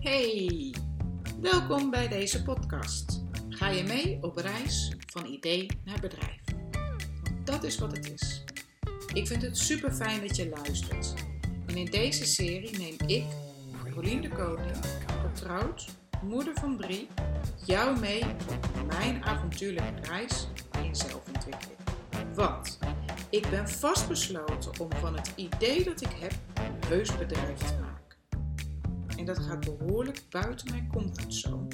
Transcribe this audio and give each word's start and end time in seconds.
Hey, 0.00 0.74
welkom 1.40 1.90
bij 1.90 2.08
deze 2.08 2.42
podcast. 2.42 3.22
Ga 3.48 3.68
je 3.68 3.82
mee 3.82 4.18
op 4.20 4.36
reis 4.36 4.92
van 5.06 5.24
idee 5.24 5.66
naar 5.84 6.00
bedrijf? 6.00 6.40
Want 7.22 7.46
dat 7.46 7.64
is 7.64 7.78
wat 7.78 7.96
het 7.96 8.12
is. 8.12 8.44
Ik 9.12 9.26
vind 9.26 9.42
het 9.42 9.58
super 9.58 9.92
fijn 9.92 10.20
dat 10.26 10.36
je 10.36 10.48
luistert. 10.48 11.14
En 11.66 11.76
in 11.76 11.84
deze 11.84 12.24
serie 12.24 12.78
neem 12.78 12.96
ik, 13.06 13.24
Rolien 13.94 14.20
de 14.20 14.28
Koning, 14.28 14.76
getrouwd, 15.22 15.88
moeder 16.22 16.54
van 16.54 16.76
drie, 16.76 17.08
jou 17.64 17.98
mee 17.98 18.22
op 18.24 18.86
mijn 18.86 19.24
avontuurlijke 19.24 20.00
reis 20.02 20.48
in 20.82 20.96
zelfontwikkeling. 20.96 21.78
Want 22.34 22.78
ik 23.30 23.50
ben 23.50 23.68
vastbesloten 23.68 24.80
om 24.80 24.88
van 25.00 25.16
het 25.16 25.32
idee 25.36 25.84
dat 25.84 26.00
ik 26.00 26.12
heb 26.20 26.32
een 26.54 26.88
heus 26.88 27.16
bedrijf 27.18 27.58
te 27.58 27.79
dat 29.34 29.44
gaat 29.44 29.78
behoorlijk 29.78 30.22
buiten 30.30 30.70
mijn 30.70 30.88
comfortzone. 30.88 31.68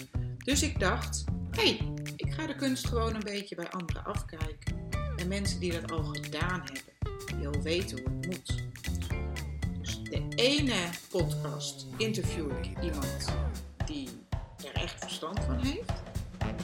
Dus 0.44 0.62
ik 0.62 0.80
dacht, 0.80 1.24
hé, 1.50 1.62
hey, 1.62 1.92
ik 2.16 2.32
ga 2.32 2.46
de 2.46 2.54
kunst 2.54 2.86
gewoon 2.86 3.14
een 3.14 3.24
beetje 3.24 3.54
bij 3.54 3.70
anderen 3.70 4.04
afkijken. 4.04 4.88
En 5.16 5.28
mensen 5.28 5.60
die 5.60 5.80
dat 5.80 5.92
al 5.92 6.04
gedaan 6.04 6.62
hebben, 6.64 7.38
die 7.38 7.48
al 7.48 7.62
weten 7.62 7.98
hoe 7.98 8.16
het 8.16 8.26
moet. 8.26 8.64
Dus 9.80 10.02
de 10.02 10.28
ene 10.34 10.88
podcast 11.10 11.86
interview 11.96 12.50
ik 12.50 12.82
iemand 12.82 13.32
die 13.86 14.08
er 14.64 14.82
echt 14.82 15.00
verstand 15.00 15.40
van 15.40 15.58
heeft. 15.58 15.92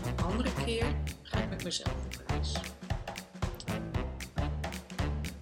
De 0.02 0.22
andere 0.22 0.50
keer 0.64 0.86
ga 1.22 1.42
ik 1.42 1.48
met 1.48 1.64
mezelf 1.64 1.94
op 2.04 2.22
reis. 2.26 2.52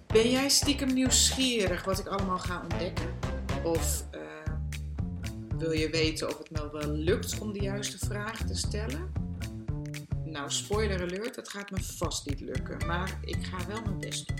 Ben 0.07 0.31
jij 0.31 0.49
stiekem 0.49 0.93
nieuwsgierig 0.93 1.83
wat 1.83 1.99
ik 1.99 2.07
allemaal 2.07 2.39
ga 2.39 2.61
ontdekken? 2.61 3.19
Of 3.63 4.09
wil 5.61 5.71
je 5.71 5.89
weten 5.89 6.27
of 6.27 6.37
het 6.37 6.51
me 6.51 6.71
wel 6.71 6.91
lukt 6.91 7.39
om 7.39 7.53
de 7.53 7.59
juiste 7.59 7.97
vragen 7.97 8.45
te 8.45 8.55
stellen? 8.55 9.11
Nou, 10.25 10.51
spoiler 10.51 11.01
alert, 11.01 11.35
dat 11.35 11.49
gaat 11.49 11.71
me 11.71 11.83
vast 11.83 12.25
niet 12.25 12.39
lukken, 12.39 12.87
maar 12.87 13.19
ik 13.21 13.43
ga 13.43 13.67
wel 13.67 13.81
mijn 13.81 13.99
best 13.99 14.27
doen. 14.27 14.39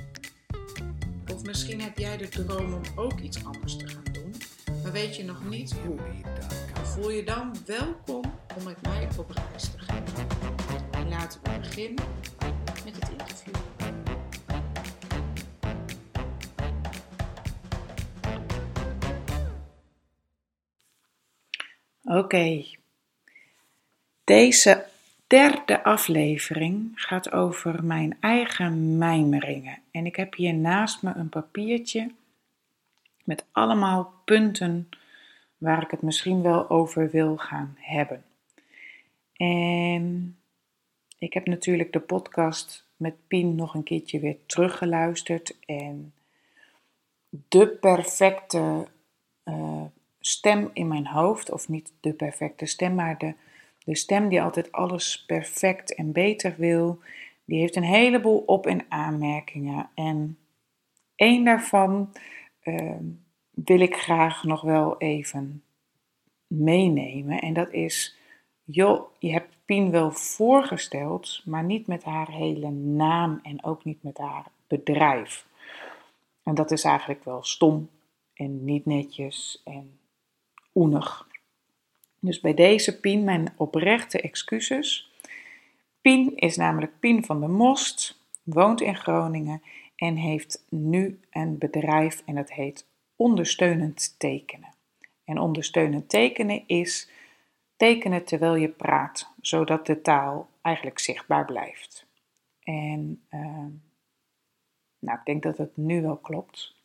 Of 1.36 1.44
misschien 1.44 1.82
heb 1.82 1.98
jij 1.98 2.18
de 2.18 2.30
droom 2.30 2.74
om 2.74 2.82
ook 2.96 3.20
iets 3.20 3.46
anders 3.46 3.78
te 3.78 3.88
gaan 3.88 4.14
doen, 4.14 4.36
maar 4.84 4.92
weet 4.92 5.16
je 5.16 5.24
nog 5.24 5.50
niet 5.50 5.76
hoe. 5.86 6.00
Voel 6.84 7.10
je 7.10 7.24
dan 7.24 7.56
welkom 7.66 8.24
om 8.58 8.64
met 8.64 8.82
mij 8.82 9.08
op 9.18 9.32
reis 9.32 9.64
te 9.64 9.80
gaan. 9.80 10.04
En 10.92 11.10
laten 11.10 11.40
we 11.44 11.60
beginnen 11.60 12.06
met 12.86 12.96
het 12.96 13.10
interview. 13.10 13.71
Oké, 22.12 22.66
deze 24.24 24.86
derde 25.28 25.84
aflevering 25.84 26.92
gaat 26.96 27.32
over 27.32 27.84
mijn 27.84 28.18
eigen 28.20 28.98
mijmeringen. 28.98 29.80
En 29.92 30.06
ik 30.06 30.16
heb 30.16 30.36
hier 30.36 30.54
naast 30.54 31.02
me 31.02 31.14
een 31.16 31.30
papiertje 31.30 32.12
met 33.24 33.46
allemaal 33.52 34.14
punten 34.26 34.90
waar 35.58 35.82
ik 35.84 35.92
het 35.92 36.02
misschien 36.02 36.42
wel 36.42 36.70
over 36.70 37.10
wil 37.10 37.38
gaan 37.38 37.76
hebben. 37.80 38.24
En 39.34 40.38
ik 41.18 41.34
heb 41.34 41.48
natuurlijk 41.48 41.94
de 41.94 42.00
podcast 42.00 42.88
met 42.96 43.28
Pien 43.28 43.56
nog 43.56 43.74
een 43.74 43.84
keertje 43.84 44.20
weer 44.20 44.38
teruggeluisterd. 44.46 45.56
En 45.66 46.14
de 47.30 47.68
perfecte 47.68 48.88
uh, 49.46 49.84
stem 50.22 50.70
in 50.74 50.88
mijn 50.88 51.08
hoofd, 51.08 51.52
of 51.52 51.70
niet 51.70 51.94
de 52.00 52.14
perfecte 52.14 52.66
stem, 52.66 52.96
maar 52.96 53.18
de, 53.18 53.34
de 53.84 53.96
stem 53.96 54.30
die 54.30 54.42
altijd 54.42 54.72
alles 54.72 55.26
perfect 55.26 55.96
en 55.96 56.12
beter 56.12 56.56
wil, 56.58 57.00
die 57.46 57.60
heeft 57.60 57.76
een 57.76 57.84
heleboel 57.84 58.44
op- 58.46 58.66
en 58.66 58.86
aanmerkingen. 58.90 59.90
En 59.96 60.38
één 61.16 61.44
daarvan 61.44 62.14
uh, 62.64 62.96
wil 63.50 63.80
ik 63.80 63.96
graag 63.96 64.44
nog 64.44 64.62
wel 64.62 64.98
even 64.98 65.64
meenemen. 66.48 67.40
En 67.40 67.54
dat 67.54 67.72
is, 67.72 68.18
joh, 68.64 69.02
je 69.20 69.32
hebt 69.32 69.60
Pien 69.66 69.92
wel 69.92 70.12
voorgesteld, 70.12 71.42
maar 71.46 71.64
niet 71.64 71.88
met 71.88 72.04
haar 72.04 72.32
hele 72.32 72.70
naam 72.70 73.40
en 73.44 73.64
ook 73.64 73.84
niet 73.84 74.04
met 74.04 74.18
haar 74.18 74.46
bedrijf. 74.68 75.48
En 76.44 76.56
dat 76.56 76.72
is 76.72 76.84
eigenlijk 76.84 77.24
wel 77.24 77.44
stom 77.44 77.90
en 78.34 78.66
niet 78.66 78.86
netjes 78.86 79.62
en 79.66 80.00
oenig. 80.74 81.28
Dus 82.20 82.40
bij 82.40 82.54
deze 82.54 83.00
Pien 83.00 83.24
mijn 83.24 83.54
oprechte 83.58 84.22
excuses. 84.22 85.12
Pien 86.02 86.36
is 86.36 86.56
namelijk 86.56 87.00
Pien 87.00 87.26
van 87.26 87.40
der 87.40 87.50
Most, 87.50 88.20
woont 88.44 88.82
in 88.82 88.96
Groningen 88.96 89.62
en 89.96 90.16
heeft 90.16 90.66
nu 90.70 91.20
een 91.30 91.58
bedrijf 91.58 92.22
en 92.26 92.36
dat 92.36 92.52
heet 92.52 92.86
Ondersteunend 93.16 94.20
Tekenen. 94.20 94.74
En 95.32 95.40
ondersteunend 95.40 96.10
tekenen 96.10 96.64
is 96.68 97.10
tekenen 97.76 98.26
terwijl 98.26 98.56
je 98.56 98.70
praat, 98.70 99.34
zodat 99.42 99.86
de 99.86 100.02
taal 100.02 100.50
eigenlijk 100.62 101.00
zichtbaar 101.00 101.46
blijft. 101.46 102.06
En 102.64 103.26
uh, 103.30 103.66
nou, 105.00 105.20
ik 105.20 105.26
denk 105.26 105.44
dat 105.44 105.58
het 105.58 105.78
nu 105.78 106.02
wel 106.02 106.18
klopt. 106.18 106.76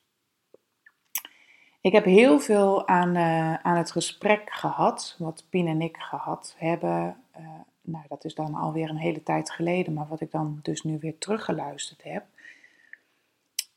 Ik 1.86 1.92
heb 1.92 2.04
heel 2.04 2.41
veel 2.41 2.88
aan, 2.88 3.16
uh, 3.16 3.54
aan 3.54 3.76
het 3.76 3.91
gesprek 3.91 4.52
gehad, 4.52 5.16
wat 5.19 5.44
Pien 5.48 5.66
en 5.66 5.80
ik 5.80 5.97
gehad 5.97 6.54
hebben. 6.58 7.16
Uh, 7.38 7.47
nou, 7.80 8.04
dat 8.08 8.24
is 8.24 8.34
dan 8.34 8.54
alweer 8.54 8.91
een 8.91 8.97
hele 8.97 9.22
tijd 9.22 9.50
geleden, 9.50 9.92
maar 9.92 10.06
wat 10.08 10.20
ik 10.20 10.30
dan 10.30 10.58
dus 10.62 10.82
nu 10.82 10.98
weer 11.00 11.19
teruggeluisterd 11.19 12.02
heb. 12.02 12.24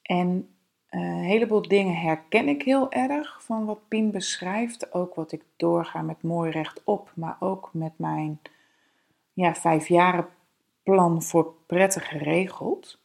En 0.01 0.49
uh, 0.91 1.01
een 1.01 1.23
heleboel 1.23 1.61
dingen 1.61 1.95
herken 1.95 2.47
ik 2.47 2.63
heel 2.63 2.91
erg 2.91 3.43
van 3.43 3.65
wat 3.65 3.87
Pien 3.87 4.11
beschrijft. 4.11 4.93
Ook 4.93 5.15
wat 5.15 5.31
ik 5.31 5.43
doorga 5.55 6.01
met 6.01 6.21
mooi 6.21 6.51
rechtop, 6.51 7.11
maar 7.15 7.37
ook 7.39 7.69
met 7.73 7.93
mijn 7.95 8.39
ja, 9.33 9.55
vijfjaren 9.55 10.27
plan 10.83 11.23
voor 11.23 11.53
prettig 11.65 12.07
geregeld. 12.07 12.99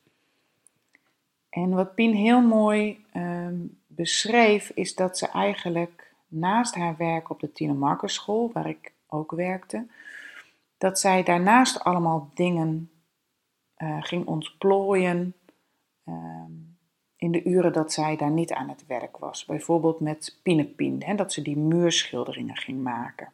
En 1.54 1.74
wat 1.74 1.94
Pien 1.94 2.14
heel 2.14 2.40
mooi 2.40 3.04
uh, 3.12 3.48
beschreef, 3.86 4.70
is 4.70 4.94
dat 4.94 5.18
ze 5.18 5.28
eigenlijk 5.28 6.14
naast 6.28 6.74
haar 6.74 6.96
werk 6.96 7.30
op 7.30 7.50
de 7.52 7.72
Marcus 7.72 8.14
School, 8.14 8.50
waar 8.52 8.68
ik 8.68 8.92
ook 9.06 9.30
werkte, 9.30 9.86
dat 10.78 11.00
zij 11.00 11.22
daarnaast 11.22 11.84
allemaal 11.84 12.30
dingen 12.34 12.90
uh, 13.78 14.02
ging 14.02 14.26
ontplooien 14.26 15.34
uh, 16.04 16.14
in 17.16 17.30
de 17.30 17.44
uren 17.44 17.72
dat 17.72 17.92
zij 17.92 18.16
daar 18.16 18.30
niet 18.30 18.52
aan 18.52 18.68
het 18.68 18.86
werk 18.86 19.16
was. 19.16 19.44
Bijvoorbeeld 19.44 20.00
met 20.00 20.38
Pinepien, 20.42 21.16
dat 21.16 21.32
ze 21.32 21.42
die 21.42 21.58
muurschilderingen 21.58 22.56
ging 22.56 22.82
maken. 22.82 23.32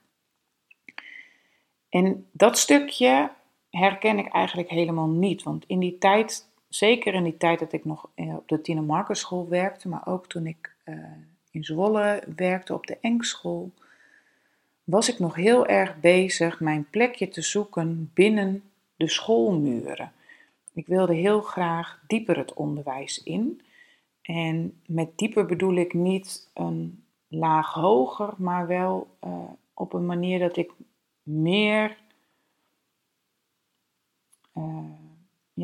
En 1.88 2.28
dat 2.32 2.58
stukje 2.58 3.30
herken 3.70 4.18
ik 4.18 4.32
eigenlijk 4.32 4.70
helemaal 4.70 5.08
niet, 5.08 5.42
want 5.42 5.64
in 5.66 5.78
die 5.78 5.98
tijd 5.98 6.49
zeker 6.70 7.14
in 7.14 7.24
die 7.24 7.36
tijd 7.36 7.58
dat 7.58 7.72
ik 7.72 7.84
nog 7.84 8.08
eh, 8.14 8.36
op 8.36 8.48
de 8.48 8.60
Tine 8.60 8.80
Marcus 8.80 9.20
school 9.20 9.48
werkte, 9.48 9.88
maar 9.88 10.06
ook 10.06 10.26
toen 10.26 10.46
ik 10.46 10.74
uh, 10.84 10.94
in 11.50 11.64
Zwolle 11.64 12.22
werkte 12.36 12.74
op 12.74 12.86
de 12.86 12.98
Enkschool, 13.00 13.70
was 14.84 15.08
ik 15.08 15.18
nog 15.18 15.34
heel 15.34 15.66
erg 15.66 16.00
bezig 16.00 16.60
mijn 16.60 16.86
plekje 16.90 17.28
te 17.28 17.42
zoeken 17.42 18.10
binnen 18.14 18.62
de 18.96 19.08
schoolmuren. 19.08 20.12
Ik 20.72 20.86
wilde 20.86 21.14
heel 21.14 21.40
graag 21.40 22.02
dieper 22.06 22.36
het 22.36 22.54
onderwijs 22.54 23.22
in. 23.22 23.62
En 24.22 24.80
met 24.86 25.18
dieper 25.18 25.46
bedoel 25.46 25.74
ik 25.74 25.92
niet 25.94 26.50
een 26.54 27.04
laag 27.28 27.72
hoger, 27.72 28.34
maar 28.36 28.66
wel 28.66 29.16
uh, 29.24 29.32
op 29.74 29.92
een 29.92 30.06
manier 30.06 30.38
dat 30.38 30.56
ik 30.56 30.70
meer. 31.22 31.96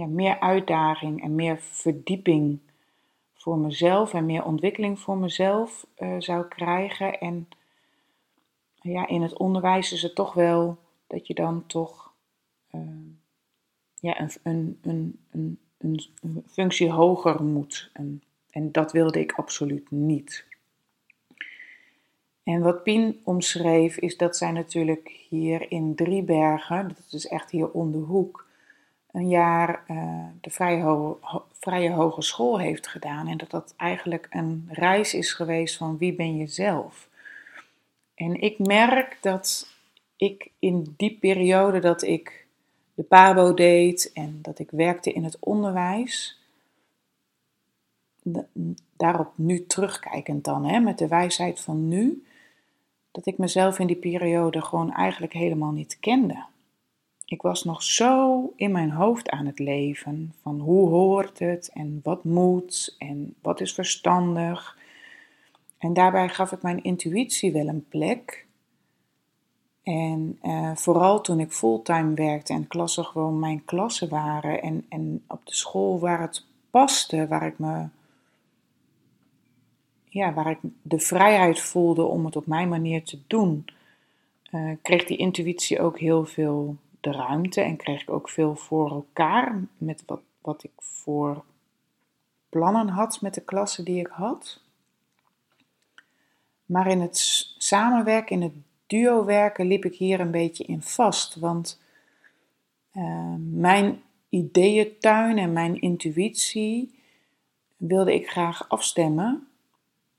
Meer 0.05 0.41
uitdaging 0.41 1.23
en 1.23 1.35
meer 1.35 1.59
verdieping 1.59 2.59
voor 3.35 3.59
mezelf 3.59 4.15
en 4.15 4.27
meer 4.27 4.45
ontwikkeling 4.45 4.99
voor 4.99 5.17
mezelf 5.17 5.87
uh, 5.99 6.15
zou 6.19 6.49
krijgen. 6.49 7.21
En 7.21 7.49
ja, 8.81 9.09
in 9.09 9.23
het 9.23 9.37
onderwijs 9.37 9.93
is 9.93 10.03
het 10.03 10.15
toch 10.15 10.35
wel 10.35 10.79
dat 11.07 11.27
je 11.27 11.35
dan 11.35 11.67
toch 11.67 12.13
uh, 12.75 12.81
ja, 14.01 14.21
een, 14.21 14.31
een, 14.43 14.79
een, 14.83 15.59
een, 15.79 16.01
een 16.23 16.43
functie 16.47 16.91
hoger 16.91 17.43
moet. 17.43 17.91
En, 17.93 18.23
en 18.51 18.73
dat 18.73 18.93
wilde 18.93 19.21
ik 19.21 19.33
absoluut 19.33 19.91
niet. 19.91 20.45
En 22.43 22.61
wat 22.61 22.83
Pien 22.83 23.21
omschreef 23.25 23.97
is 23.97 24.17
dat 24.17 24.37
zij 24.37 24.51
natuurlijk 24.51 25.09
hier 25.29 25.71
in 25.71 25.95
Driebergen, 25.95 26.89
dat 26.89 27.13
is 27.13 27.27
echt 27.27 27.51
hier 27.51 27.71
om 27.71 27.93
de 27.93 27.99
hoek, 27.99 28.46
een 29.17 29.29
jaar 29.29 29.85
uh, 29.89 30.25
de 30.41 30.51
vrije, 30.51 31.17
vrije 31.53 31.91
hogeschool 31.91 32.59
heeft 32.59 32.87
gedaan. 32.87 33.29
En 33.29 33.37
dat 33.37 33.51
dat 33.51 33.75
eigenlijk 33.77 34.27
een 34.31 34.69
reis 34.71 35.15
is 35.15 35.33
geweest 35.33 35.77
van 35.77 35.99
wie 35.99 36.15
ben 36.15 36.37
je 36.37 36.47
zelf. 36.47 37.09
En 38.15 38.41
ik 38.41 38.59
merk 38.59 39.19
dat 39.21 39.69
ik 40.17 40.51
in 40.59 40.95
die 40.97 41.19
periode 41.21 41.79
dat 41.79 42.03
ik 42.03 42.47
de 42.95 43.03
PABO 43.03 43.55
deed 43.55 44.11
en 44.13 44.39
dat 44.43 44.59
ik 44.59 44.71
werkte 44.71 45.13
in 45.13 45.25
het 45.25 45.37
onderwijs, 45.41 46.41
daarop 48.97 49.33
nu 49.35 49.67
terugkijkend 49.67 50.45
dan, 50.45 50.65
hè, 50.65 50.81
met 50.81 50.99
de 50.99 51.09
wijsheid 51.09 51.61
van 51.61 51.89
nu, 51.89 52.25
dat 53.11 53.27
ik 53.27 53.39
mezelf 53.39 53.79
in 53.79 53.87
die 53.87 53.97
periode 53.97 54.63
gewoon 54.63 54.93
eigenlijk 54.93 55.33
helemaal 55.33 55.73
niet 55.73 55.97
kende. 56.01 56.45
Ik 57.27 57.43
was 57.43 57.65
nog 57.65 57.83
zo 57.83 58.53
in 58.57 58.73
mijn 58.73 58.91
hoofd 58.91 59.31
aan 59.31 59.47
het 59.47 59.59
leven 59.59 60.35
van 60.43 60.61
hoe 60.61 60.89
hoort 60.89 61.39
het 61.39 61.71
en 61.75 62.01
wat 62.03 62.25
moet 62.25 62.95
en 62.99 63.35
wat 63.43 63.61
is 63.61 63.75
verstandig. 63.75 64.79
En 65.79 65.93
daarbij 65.93 66.29
gaf 66.29 66.53
ik 66.53 66.63
mijn 66.63 66.83
intuïtie 66.83 67.53
wel 67.53 67.69
een 67.69 67.89
plek. 67.89 68.47
En 69.83 70.39
uh, 70.43 70.77
vooral 70.77 71.21
toen 71.21 71.41
ik 71.41 71.53
fulltime 71.53 72.15
werkte 72.15 72.53
en 72.53 72.67
klassen 72.67 73.05
gewoon 73.05 73.39
mijn 73.39 73.65
klassen 73.65 74.09
waren 74.09 74.63
en, 74.63 74.87
en 74.89 75.25
op 75.29 75.41
de 75.47 75.55
school 75.55 75.99
waar 75.99 76.21
het 76.21 76.45
paste, 76.71 77.27
waar 77.27 77.47
ik 77.47 77.59
me 77.59 77.87
ja, 80.09 80.33
waar 80.33 80.51
ik 80.51 80.59
de 80.83 80.99
vrijheid 80.99 81.61
voelde 81.61 82.03
om 82.03 82.25
het 82.25 82.37
op 82.37 82.47
mijn 82.47 82.69
manier 82.69 83.05
te 83.05 83.19
doen, 83.27 83.65
uh, 84.51 84.73
kreeg 84.83 85.05
die 85.05 85.17
intuïtie 85.17 85.81
ook 85.81 85.99
heel 85.99 86.25
veel 86.25 86.77
de 87.07 87.13
ruimte 87.13 87.61
en 87.61 87.77
kreeg 87.77 88.03
ik 88.03 88.11
ook 88.11 88.29
veel 88.29 88.57
voor 88.57 88.91
elkaar 88.91 89.63
met 89.79 90.03
wat, 90.07 90.21
wat 90.41 90.65
ik 90.65 90.73
voor 90.77 91.45
plannen 92.49 92.89
had 92.89 93.21
met 93.21 93.35
de 93.35 93.41
klassen 93.41 93.85
die 93.85 94.01
ik 94.01 94.07
had. 94.07 94.61
Maar 96.67 96.87
in 96.87 97.01
het 97.01 97.17
samenwerken, 97.59 98.37
in 98.37 98.43
het 98.43 98.55
duo 98.87 99.25
werken, 99.25 99.67
liep 99.67 99.85
ik 99.85 99.95
hier 99.95 100.21
een 100.21 100.31
beetje 100.31 100.65
in 100.65 100.83
vast. 100.83 101.35
Want 101.35 101.81
uh, 102.93 103.35
mijn 103.39 104.03
ideeëntuin 104.29 105.39
en 105.39 105.53
mijn 105.53 105.81
intuïtie 105.81 106.99
wilde 107.77 108.15
ik 108.15 108.29
graag 108.29 108.69
afstemmen 108.69 109.49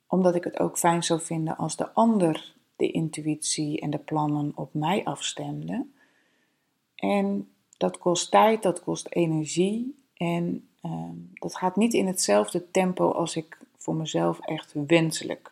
omdat 0.07 0.35
ik 0.35 0.43
het 0.43 0.59
ook 0.59 0.77
fijn 0.77 1.03
zou 1.03 1.21
vinden 1.21 1.57
als 1.57 1.75
de 1.75 1.93
ander 1.93 2.55
de 2.75 2.91
intuïtie 2.91 3.79
en 3.79 3.89
de 3.89 3.97
plannen 3.97 4.51
op 4.55 4.73
mij 4.73 5.03
afstemde. 5.03 5.85
En 6.97 7.51
dat 7.77 7.97
kost 7.97 8.31
tijd, 8.31 8.63
dat 8.63 8.83
kost 8.83 9.07
energie 9.09 9.95
en 10.13 10.67
ehm, 10.81 11.15
dat 11.33 11.55
gaat 11.55 11.75
niet 11.75 11.93
in 11.93 12.07
hetzelfde 12.07 12.71
tempo 12.71 13.11
als 13.11 13.35
ik 13.35 13.57
voor 13.77 13.95
mezelf 13.95 14.39
echt 14.39 14.73
wenselijk 14.87 15.51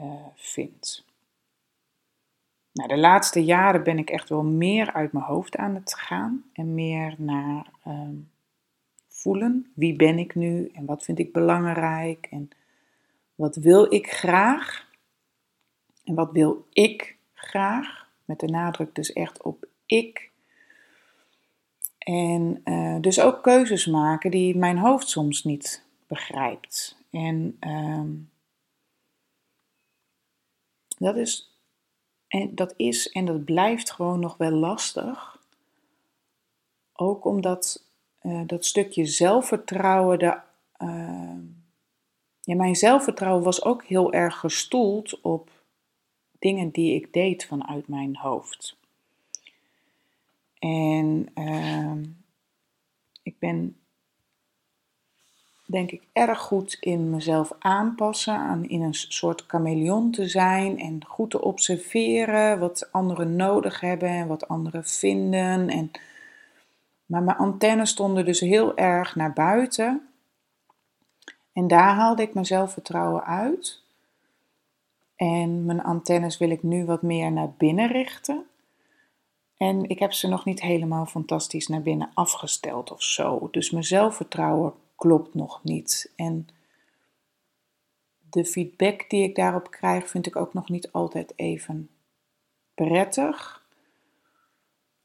uh, 0.00 0.26
vind. 0.34 1.04
Nou, 2.72 2.88
de 2.88 2.98
laatste 2.98 3.44
jaren 3.44 3.82
ben 3.82 3.98
ik 3.98 4.10
echt 4.10 4.28
wel 4.28 4.42
meer 4.42 4.92
uit 4.92 5.12
mijn 5.12 5.24
hoofd 5.24 5.56
aan 5.56 5.74
het 5.74 5.94
gaan 5.94 6.44
en 6.52 6.74
meer 6.74 7.14
naar 7.18 7.66
ehm, 7.84 8.14
voelen. 9.08 9.72
Wie 9.74 9.96
ben 9.96 10.18
ik 10.18 10.34
nu 10.34 10.70
en 10.74 10.84
wat 10.84 11.04
vind 11.04 11.18
ik 11.18 11.32
belangrijk 11.32 12.26
en 12.30 12.50
wat 13.34 13.56
wil 13.56 13.94
ik 13.94 14.10
graag? 14.10 14.88
En 16.04 16.14
wat 16.14 16.32
wil 16.32 16.66
ik 16.72 17.16
graag? 17.32 18.08
Met 18.24 18.40
de 18.40 18.48
nadruk 18.48 18.94
dus 18.94 19.12
echt 19.12 19.42
op 19.42 19.68
ik. 19.90 20.30
En 21.98 22.60
uh, 22.64 22.96
dus 23.00 23.20
ook 23.20 23.42
keuzes 23.42 23.86
maken 23.86 24.30
die 24.30 24.56
mijn 24.56 24.78
hoofd 24.78 25.08
soms 25.08 25.44
niet 25.44 25.84
begrijpt. 26.06 26.98
En 27.10 27.56
uh, 27.60 28.02
dat, 30.98 31.16
is, 31.16 31.58
en 32.28 32.54
dat 32.54 32.74
is 32.76 33.08
en 33.10 33.24
dat 33.24 33.44
blijft 33.44 33.90
gewoon 33.90 34.20
nog 34.20 34.36
wel 34.36 34.50
lastig. 34.50 35.38
Ook 36.92 37.24
omdat 37.24 37.84
uh, 38.22 38.42
dat 38.46 38.64
stukje 38.64 39.06
zelfvertrouwen 39.06 40.18
de, 40.18 40.38
uh, 40.78 41.38
ja, 42.40 42.54
mijn 42.54 42.76
zelfvertrouwen 42.76 43.44
was 43.44 43.64
ook 43.64 43.84
heel 43.84 44.12
erg 44.12 44.38
gestoeld 44.38 45.20
op 45.20 45.50
dingen 46.38 46.70
die 46.70 46.94
ik 46.94 47.12
deed 47.12 47.46
vanuit 47.46 47.88
mijn 47.88 48.16
hoofd. 48.16 48.79
En 50.60 51.28
uh, 51.34 51.92
ik 53.22 53.38
ben, 53.38 53.76
denk 55.66 55.90
ik, 55.90 56.02
erg 56.12 56.40
goed 56.40 56.76
in 56.80 57.10
mezelf 57.10 57.52
aanpassen, 57.58 58.34
aan 58.34 58.68
in 58.68 58.82
een 58.82 58.94
soort 58.94 59.44
chameleon 59.46 60.10
te 60.10 60.28
zijn 60.28 60.78
en 60.78 61.04
goed 61.06 61.30
te 61.30 61.42
observeren 61.42 62.58
wat 62.58 62.88
anderen 62.92 63.36
nodig 63.36 63.80
hebben 63.80 64.08
en 64.08 64.26
wat 64.26 64.48
anderen 64.48 64.84
vinden. 64.84 65.68
En, 65.68 65.90
maar 67.06 67.22
mijn 67.22 67.36
antennes 67.36 67.90
stonden 67.90 68.24
dus 68.24 68.40
heel 68.40 68.76
erg 68.76 69.16
naar 69.16 69.32
buiten. 69.32 70.08
En 71.52 71.68
daar 71.68 71.94
haalde 71.94 72.22
ik 72.22 72.34
mijn 72.34 72.46
zelfvertrouwen 72.46 73.24
uit. 73.24 73.82
En 75.16 75.64
mijn 75.64 75.82
antennes 75.82 76.38
wil 76.38 76.50
ik 76.50 76.62
nu 76.62 76.84
wat 76.84 77.02
meer 77.02 77.32
naar 77.32 77.50
binnen 77.56 77.88
richten. 77.88 78.44
En 79.60 79.88
ik 79.88 79.98
heb 79.98 80.12
ze 80.12 80.28
nog 80.28 80.44
niet 80.44 80.60
helemaal 80.60 81.06
fantastisch 81.06 81.66
naar 81.66 81.82
binnen 81.82 82.10
afgesteld 82.14 82.92
of 82.92 83.02
zo. 83.02 83.48
Dus 83.50 83.70
mijn 83.70 83.84
zelfvertrouwen 83.84 84.74
klopt 84.96 85.34
nog 85.34 85.64
niet. 85.64 86.12
En 86.16 86.48
de 88.30 88.44
feedback 88.44 89.10
die 89.10 89.22
ik 89.22 89.34
daarop 89.34 89.70
krijg, 89.70 90.08
vind 90.08 90.26
ik 90.26 90.36
ook 90.36 90.54
nog 90.54 90.68
niet 90.68 90.92
altijd 90.92 91.32
even 91.36 91.90
prettig. 92.74 93.64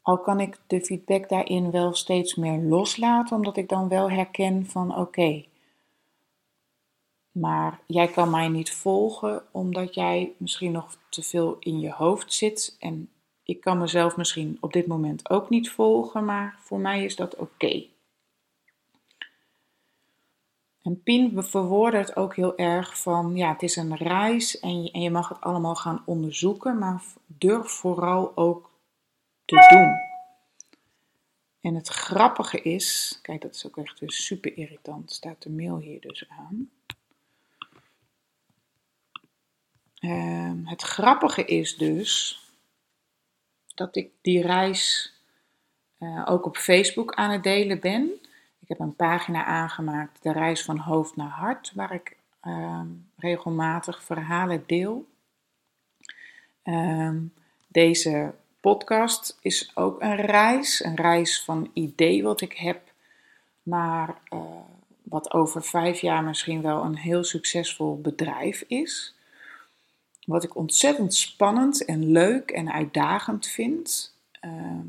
Al 0.01 0.19
kan 0.19 0.39
ik 0.39 0.59
de 0.67 0.85
feedback 0.85 1.29
daarin 1.29 1.71
wel 1.71 1.93
steeds 1.93 2.35
meer 2.35 2.57
loslaten, 2.61 3.35
omdat 3.35 3.57
ik 3.57 3.69
dan 3.69 3.87
wel 3.87 4.11
herken 4.11 4.65
van 4.65 4.97
oké, 4.97 5.43
maar 7.31 7.79
jij 7.87 8.07
kan 8.07 8.29
mij 8.29 8.47
niet 8.47 8.71
volgen 8.71 9.43
omdat 9.51 9.93
jij 9.93 10.31
misschien 10.37 10.71
nog 10.71 10.97
te 11.09 11.23
veel 11.23 11.55
in 11.59 11.79
je 11.79 11.91
hoofd 11.91 12.33
zit. 12.33 12.75
En 12.79 13.09
ik 13.45 13.62
kan 13.62 13.77
mezelf 13.77 14.18
misschien 14.18 14.57
op 14.59 14.74
dit 14.74 14.88
moment 14.88 15.30
ook 15.30 15.50
niet 15.50 15.69
volgen, 15.69 16.25
maar 16.25 16.59
voor 16.59 16.80
mij 16.80 17.03
is 17.03 17.15
dat 17.15 17.36
oké. 17.36 17.86
En 20.81 21.03
Pien 21.03 21.44
verwoordt 21.44 22.15
ook 22.15 22.36
heel 22.36 22.57
erg 22.57 23.01
van, 23.01 23.36
ja, 23.36 23.51
het 23.51 23.62
is 23.62 23.75
een 23.75 23.95
reis 23.95 24.59
en 24.59 24.83
je, 24.83 24.92
en 24.92 25.01
je 25.01 25.12
mag 25.12 25.30
het 25.30 25.42
allemaal 25.42 25.75
gaan 25.75 26.03
onderzoeken, 26.06 26.77
maar 26.77 27.03
durf 27.25 27.67
vooral 27.67 28.38
ook 28.38 28.72
te 29.46 29.67
doen. 29.69 29.93
En 31.62 31.75
het 31.75 31.88
grappige 31.88 32.62
is, 32.62 33.19
kijk, 33.22 33.41
dat 33.41 33.55
is 33.55 33.65
ook 33.65 33.77
echt 33.77 34.01
super 34.05 34.58
irritant, 34.58 35.12
staat 35.12 35.41
de 35.43 35.50
mail 35.50 35.77
hier 35.77 36.01
dus 36.01 36.29
aan. 36.29 36.69
Ehm, 40.00 40.65
het 40.65 40.81
grappige 40.81 41.46
is 41.46 41.77
dus 41.77 42.44
dat 43.75 43.96
ik 43.96 44.10
die 44.22 44.41
reis 44.41 45.13
uh, 46.00 46.25
ook 46.25 46.46
op 46.46 46.58
Facebook 46.58 47.13
aan 47.13 47.32
het 47.32 47.44
delen 47.44 47.79
ben. 47.79 48.12
Ik 48.60 48.67
heb 48.67 48.79
een 48.79 48.96
pagina 48.96 49.46
aangemaakt, 49.46 50.24
de 50.24 50.32
reis 50.32 50.63
van 50.63 50.77
hoofd 50.77 51.15
naar 51.15 51.29
hart, 51.29 51.72
waar 51.75 51.94
ik 51.94 52.17
uh, 52.44 52.82
regelmatig 53.17 54.03
verhalen 54.03 54.63
deel. 54.65 55.08
Uh, 56.63 57.12
deze 57.67 58.34
podcast 58.60 59.38
is 59.41 59.72
ook 59.75 60.01
een 60.01 60.15
reis, 60.15 60.84
een 60.84 60.96
reis 60.96 61.44
van 61.44 61.70
idee 61.74 62.24
wat 62.24 62.41
ik 62.41 62.53
heb 62.53 62.82
naar 63.63 64.17
uh, 64.34 64.39
wat 65.03 65.34
over 65.34 65.63
vijf 65.63 66.00
jaar 66.00 66.24
misschien 66.24 66.62
wel 66.62 66.84
een 66.84 66.98
heel 66.98 67.24
succesvol 67.24 68.01
bedrijf 68.01 68.63
is. 68.67 69.14
Wat 70.25 70.44
ik 70.44 70.55
ontzettend 70.55 71.13
spannend 71.13 71.86
en 71.86 72.12
leuk 72.12 72.51
en 72.51 72.72
uitdagend 72.72 73.48
vind. 73.48 74.13
Ehm, 74.32 74.86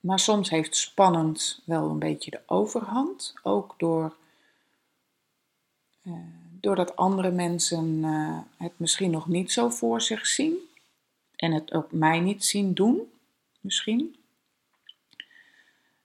maar 0.00 0.18
soms 0.18 0.50
heeft 0.50 0.76
spannend 0.76 1.62
wel 1.64 1.88
een 1.88 1.98
beetje 1.98 2.30
de 2.30 2.40
overhand. 2.46 3.34
Ook 3.42 3.74
door, 3.78 4.16
uh, 6.02 6.14
doordat 6.60 6.96
andere 6.96 7.30
mensen 7.30 8.04
uh, 8.04 8.38
het 8.56 8.72
misschien 8.76 9.10
nog 9.10 9.28
niet 9.28 9.52
zo 9.52 9.68
voor 9.68 10.00
zich 10.00 10.26
zien. 10.26 10.56
En 11.36 11.52
het 11.52 11.72
ook 11.72 11.92
mij 11.92 12.20
niet 12.20 12.44
zien 12.44 12.74
doen, 12.74 13.12
misschien. 13.60 14.16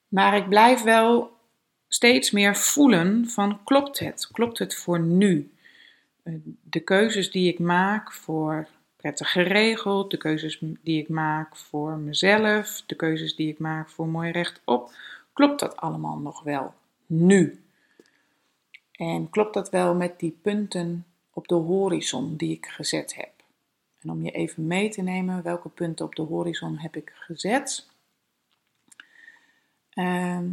Maar 0.07 0.35
ik 0.35 0.49
blijf 0.49 0.81
wel 0.81 1.37
steeds 1.87 2.31
meer 2.31 2.55
voelen 2.55 3.27
van 3.27 3.63
klopt 3.63 3.99
het? 3.99 4.27
Klopt 4.31 4.59
het 4.59 4.75
voor 4.75 4.99
nu? 4.99 5.54
De 6.61 6.79
keuzes 6.79 7.31
die 7.31 7.51
ik 7.51 7.59
maak 7.59 8.13
voor 8.13 8.67
prettig 8.95 9.31
geregeld, 9.31 10.11
de 10.11 10.17
keuzes 10.17 10.59
die 10.81 11.01
ik 11.01 11.09
maak 11.09 11.55
voor 11.55 11.97
mezelf, 11.97 12.83
de 12.85 12.95
keuzes 12.95 13.35
die 13.35 13.47
ik 13.47 13.59
maak 13.59 13.89
voor 13.89 14.07
mooi 14.07 14.31
rechtop, 14.31 14.91
klopt 15.33 15.59
dat 15.59 15.77
allemaal 15.77 16.17
nog 16.17 16.43
wel 16.43 16.73
nu? 17.05 17.63
En 18.91 19.29
klopt 19.29 19.53
dat 19.53 19.69
wel 19.69 19.95
met 19.95 20.19
die 20.19 20.37
punten 20.41 21.05
op 21.33 21.47
de 21.47 21.55
horizon 21.55 22.35
die 22.35 22.55
ik 22.55 22.65
gezet 22.65 23.15
heb? 23.15 23.31
En 24.01 24.09
om 24.09 24.23
je 24.23 24.31
even 24.31 24.67
mee 24.67 24.89
te 24.89 25.01
nemen, 25.01 25.43
welke 25.43 25.69
punten 25.69 26.05
op 26.05 26.15
de 26.15 26.21
horizon 26.21 26.77
heb 26.77 26.95
ik 26.95 27.11
gezet? 27.15 27.89
Ehm, 29.89 30.47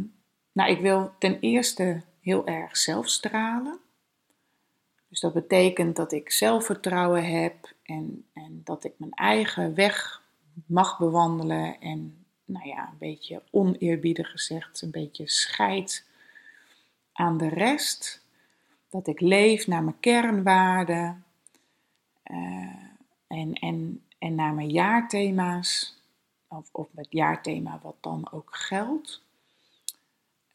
nou, 0.51 0.71
ik 0.71 0.79
wil 0.79 1.11
ten 1.19 1.39
eerste 1.39 2.01
heel 2.21 2.47
erg 2.47 2.77
zelf 2.77 3.09
stralen. 3.09 3.79
Dus 5.13 5.21
dat 5.21 5.33
betekent 5.33 5.95
dat 5.95 6.11
ik 6.11 6.31
zelfvertrouwen 6.31 7.25
heb 7.25 7.73
en, 7.83 8.25
en 8.33 8.61
dat 8.63 8.83
ik 8.83 8.93
mijn 8.97 9.11
eigen 9.11 9.75
weg 9.75 10.21
mag 10.65 10.97
bewandelen 10.97 11.79
en 11.79 12.25
nou 12.45 12.67
ja, 12.67 12.87
een 12.87 12.97
beetje 12.97 13.41
oneerbiedig 13.51 14.31
gezegd, 14.31 14.81
een 14.81 14.91
beetje 14.91 15.29
scheid 15.29 16.05
aan 17.11 17.37
de 17.37 17.47
rest. 17.47 18.25
Dat 18.89 19.07
ik 19.07 19.19
leef 19.19 19.67
naar 19.67 19.83
mijn 19.83 19.99
kernwaarden 19.99 21.23
uh, 22.31 22.75
en, 23.27 23.53
en, 23.53 24.03
en 24.19 24.35
naar 24.35 24.53
mijn 24.53 24.69
jaarthema's, 24.69 25.97
of, 26.47 26.69
of 26.71 26.87
het 26.95 27.07
jaarthema 27.09 27.79
wat 27.83 27.97
dan 28.01 28.31
ook 28.31 28.55
geldt. 28.55 29.21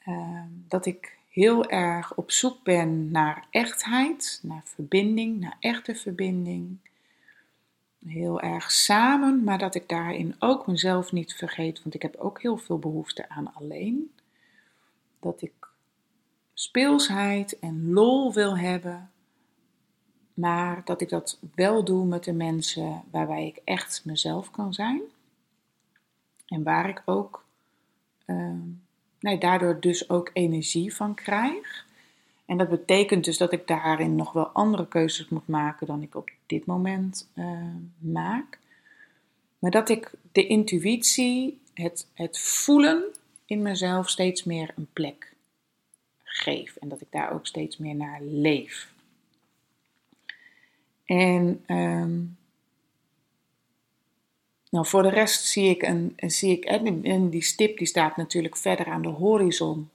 Uh, 0.07 0.43
dat 0.51 0.87
ik 0.87 1.18
heel 1.39 1.65
erg 1.65 2.15
op 2.15 2.31
zoek 2.31 2.63
ben 2.63 3.11
naar 3.11 3.47
echtheid, 3.51 4.41
naar 4.43 4.63
verbinding, 4.65 5.41
naar 5.41 5.57
echte 5.61 5.95
verbinding. 5.95 6.79
Heel 8.07 8.41
erg 8.41 8.71
samen, 8.71 9.45
maar 9.45 9.59
dat 9.59 9.75
ik 9.75 9.89
daarin 9.89 10.37
ook 10.39 10.67
mezelf 10.67 11.13
niet 11.13 11.35
vergeet, 11.35 11.83
want 11.83 11.95
ik 11.95 12.03
heb 12.03 12.17
ook 12.17 12.43
heel 12.43 12.57
veel 12.57 12.79
behoefte 12.79 13.29
aan 13.29 13.55
alleen. 13.55 14.15
Dat 15.21 15.43
ik 15.43 15.69
speelsheid 16.55 17.59
en 17.59 17.93
lol 17.93 18.33
wil 18.33 18.59
hebben, 18.59 19.11
maar 20.35 20.85
dat 20.85 21.01
ik 21.01 21.09
dat 21.09 21.39
wel 21.55 21.85
doe 21.85 22.07
met 22.07 22.25
de 22.25 22.33
mensen 22.33 23.03
waarbij 23.11 23.47
ik 23.47 23.61
echt 23.65 24.05
mezelf 24.05 24.51
kan 24.51 24.75
zijn. 24.75 25.01
En 26.47 26.63
waar 26.63 26.89
ik 26.89 27.03
ook 27.05 27.45
uh, 28.27 28.53
nee, 29.21 29.39
daardoor 29.39 29.81
dus 29.81 30.11
ook 30.11 30.31
energie 30.33 30.95
van 30.95 31.15
krijg. 31.15 31.87
En 32.47 32.57
dat 32.57 32.69
betekent 32.69 33.25
dus 33.25 33.37
dat 33.39 33.53
ik 33.53 33.67
daarin 33.67 34.17
nog 34.17 34.33
wel 34.33 34.47
andere 34.47 34.89
keuzes 34.89 35.29
moet 35.29 35.47
maken 35.47 35.87
dan 35.87 36.03
ik 36.03 36.15
op 36.15 36.31
dit 36.47 36.67
moment 36.67 37.29
uh, 37.35 37.75
maak. 37.99 38.59
Maar 39.59 39.71
dat 39.71 39.89
ik 39.89 40.13
de 40.33 40.47
intuïtie, 40.47 41.61
het, 41.75 42.07
het 42.15 42.41
voelen 42.41 43.05
in 43.45 43.63
mezelf 43.63 44.09
steeds 44.09 44.45
meer 44.45 44.73
een 44.77 44.89
plek 44.93 45.33
geef. 46.25 46.77
En 46.77 46.89
dat 46.89 47.01
ik 47.01 47.07
daar 47.11 47.33
ook 47.33 47.47
steeds 47.47 47.77
meer 47.77 47.95
naar 47.95 48.23
leef. 48.23 48.93
En 51.05 51.65
um, 51.67 52.38
nou, 54.71 54.87
voor 54.87 55.03
de 55.03 55.11
rest 55.11 55.45
zie 55.45 55.69
ik, 55.69 55.83
een, 55.83 56.13
zie 56.17 56.57
ik 56.57 56.65
en 56.65 57.29
die 57.31 57.43
stip 57.43 57.79
die 57.79 57.87
staat 57.87 58.17
natuurlijk 58.17 58.57
verder 58.57 58.87
aan 58.87 59.03
de 59.03 59.09
horizon. 59.09 59.91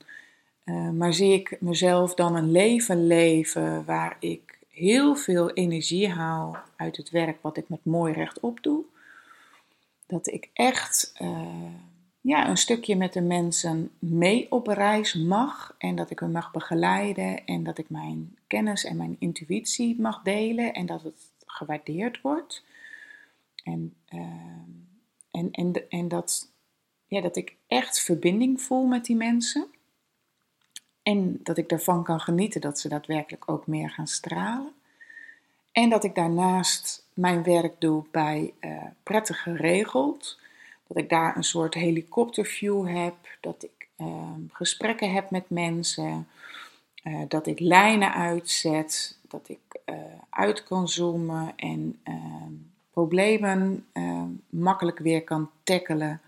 Uh, 0.66 0.90
maar 0.90 1.14
zie 1.14 1.34
ik 1.34 1.58
mezelf 1.60 2.14
dan 2.14 2.36
een 2.36 2.52
leven 2.52 3.08
leven 3.08 3.86
waar 3.86 4.18
ik 4.20 4.58
heel 4.70 5.16
veel 5.16 5.52
energie 5.52 6.10
haal 6.10 6.58
uit 6.76 6.98
het 6.98 7.10
werk 7.10 7.38
wat 7.42 7.58
ik 7.58 7.70
met 7.70 7.86
mooi 7.86 8.14
rechtop 8.14 8.64
doe. 8.64 8.84
Dat 10.08 10.28
ik 10.28 10.50
echt 10.54 11.14
uh, 11.22 11.48
ja, 12.22 12.50
een 12.50 12.58
stukje 12.58 12.96
met 12.96 13.14
de 13.14 13.22
mensen 13.22 13.92
mee 14.00 14.48
op 14.50 14.68
reis 14.68 15.14
mag 15.14 15.76
en 15.78 15.96
dat 15.96 16.10
ik 16.10 16.20
hen 16.20 16.32
mag 16.32 16.52
begeleiden 16.52 17.46
en 17.46 17.64
dat 17.64 17.78
ik 17.78 17.90
mijn 17.90 18.38
kennis 18.48 18.84
en 18.84 18.98
mijn 18.98 19.16
intuïtie 19.20 20.02
mag 20.02 20.22
delen 20.22 20.74
en 20.74 20.86
dat 20.86 21.02
het 21.02 21.20
gewaardeerd 21.46 22.22
wordt. 22.22 22.64
En, 23.64 23.96
ehm, 24.06 24.70
en, 25.32 25.52
en, 25.52 25.90
en 25.90 26.08
dat, 26.08 26.52
ja, 27.08 27.22
dat 27.22 27.36
ik 27.36 27.56
echt 27.68 28.00
verbinding 28.00 28.62
voel 28.62 28.86
met 28.86 29.06
die 29.06 29.16
mensen. 29.16 29.68
En 31.04 31.40
dat 31.44 31.58
ik 31.58 31.72
ervan 31.72 32.04
kan 32.04 32.20
genieten 32.20 32.62
dat 32.62 32.80
ze 32.80 32.90
daadwerkelijk 32.90 33.50
ook 33.50 33.68
meer 33.68 33.90
gaan 33.90 34.08
stralen. 34.08 34.74
En 35.72 35.90
dat 35.90 36.04
ik 36.04 36.16
daarnaast 36.16 37.08
mijn 37.14 37.44
werk 37.44 37.82
doe 37.82 38.06
bij 38.12 38.54
uh, 38.62 38.84
Prettig 39.04 39.42
Geregeld. 39.42 40.40
Dat 40.88 40.98
ik 40.98 41.10
daar 41.10 41.38
een 41.38 41.44
soort 41.44 41.74
helikopterview 41.74 42.88
heb. 42.88 43.16
Dat 43.40 43.64
ik 43.64 43.88
uh, 43.98 44.32
gesprekken 44.52 45.14
heb 45.14 45.30
met 45.30 45.50
mensen. 45.50 46.28
Uh, 47.04 47.22
dat 47.28 47.48
ik 47.48 47.60
lijnen 47.60 48.14
uitzet. 48.14 49.18
Dat 49.28 49.50
ik 49.50 49.80
uh, 49.86 49.96
uit 50.30 50.64
kan 50.64 50.90
zoomen 50.90 51.54
en 51.56 52.00
ehm, 52.04 52.54
problemen 52.94 53.86
uh, 53.94 54.24
makkelijk 54.50 55.00
weer 55.00 55.24
kan 55.24 55.50
tackelen. 55.64 56.22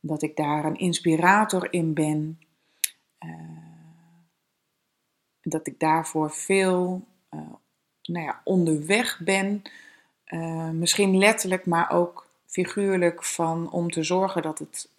Dat 0.00 0.22
ik 0.22 0.36
daar 0.36 0.64
een 0.64 0.78
inspirator 0.78 1.72
in 1.72 1.94
ben. 1.94 2.40
Uh, 3.24 3.30
dat 5.42 5.66
ik 5.66 5.78
daarvoor 5.80 6.30
veel 6.30 7.06
uh, 7.30 7.40
nou 8.02 8.24
ja, 8.24 8.40
onderweg 8.44 9.20
ben. 9.24 9.62
misschien 10.72 11.18
letterlijk, 11.18 11.66
maar 11.66 11.90
ook 11.90 12.28
figuurlijk 12.46 13.24
van 13.24 13.70
om 13.70 13.90
te 13.90 14.02
zorgen 14.02 14.42
dat 14.42 14.58
het 14.58 14.90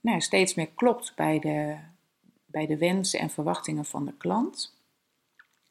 nou, 0.00 0.20
steeds 0.20 0.54
meer 0.54 0.68
klopt 0.74 1.12
bij 1.16 1.38
de, 1.38 1.76
bij 2.46 2.66
de 2.66 2.76
wensen 2.76 3.20
en 3.20 3.30
verwachtingen 3.30 3.84
van 3.84 4.04
de 4.04 4.14
klant. 4.18 4.76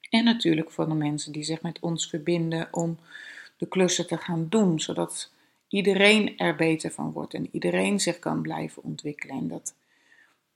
En 0.10 0.24
natuurlijk 0.24 0.72
voor 0.72 0.88
de 0.88 0.94
mensen 0.94 1.32
die 1.32 1.44
zich 1.44 1.62
met 1.62 1.80
ons 1.80 2.10
verbinden 2.10 2.68
om 2.72 2.98
de 3.58 3.68
klussen 3.68 4.08
te 4.08 4.18
gaan 4.18 4.48
doen, 4.50 4.80
zodat 4.80 5.32
iedereen 5.68 6.38
er 6.38 6.56
beter 6.56 6.92
van 6.92 7.12
wordt 7.12 7.34
en 7.34 7.50
iedereen 7.52 8.00
zich 8.00 8.20
kan 8.20 8.42
blijven 8.42 8.84
ontwikkelen. 8.84 9.38
En 9.38 9.48
dat 9.48 9.76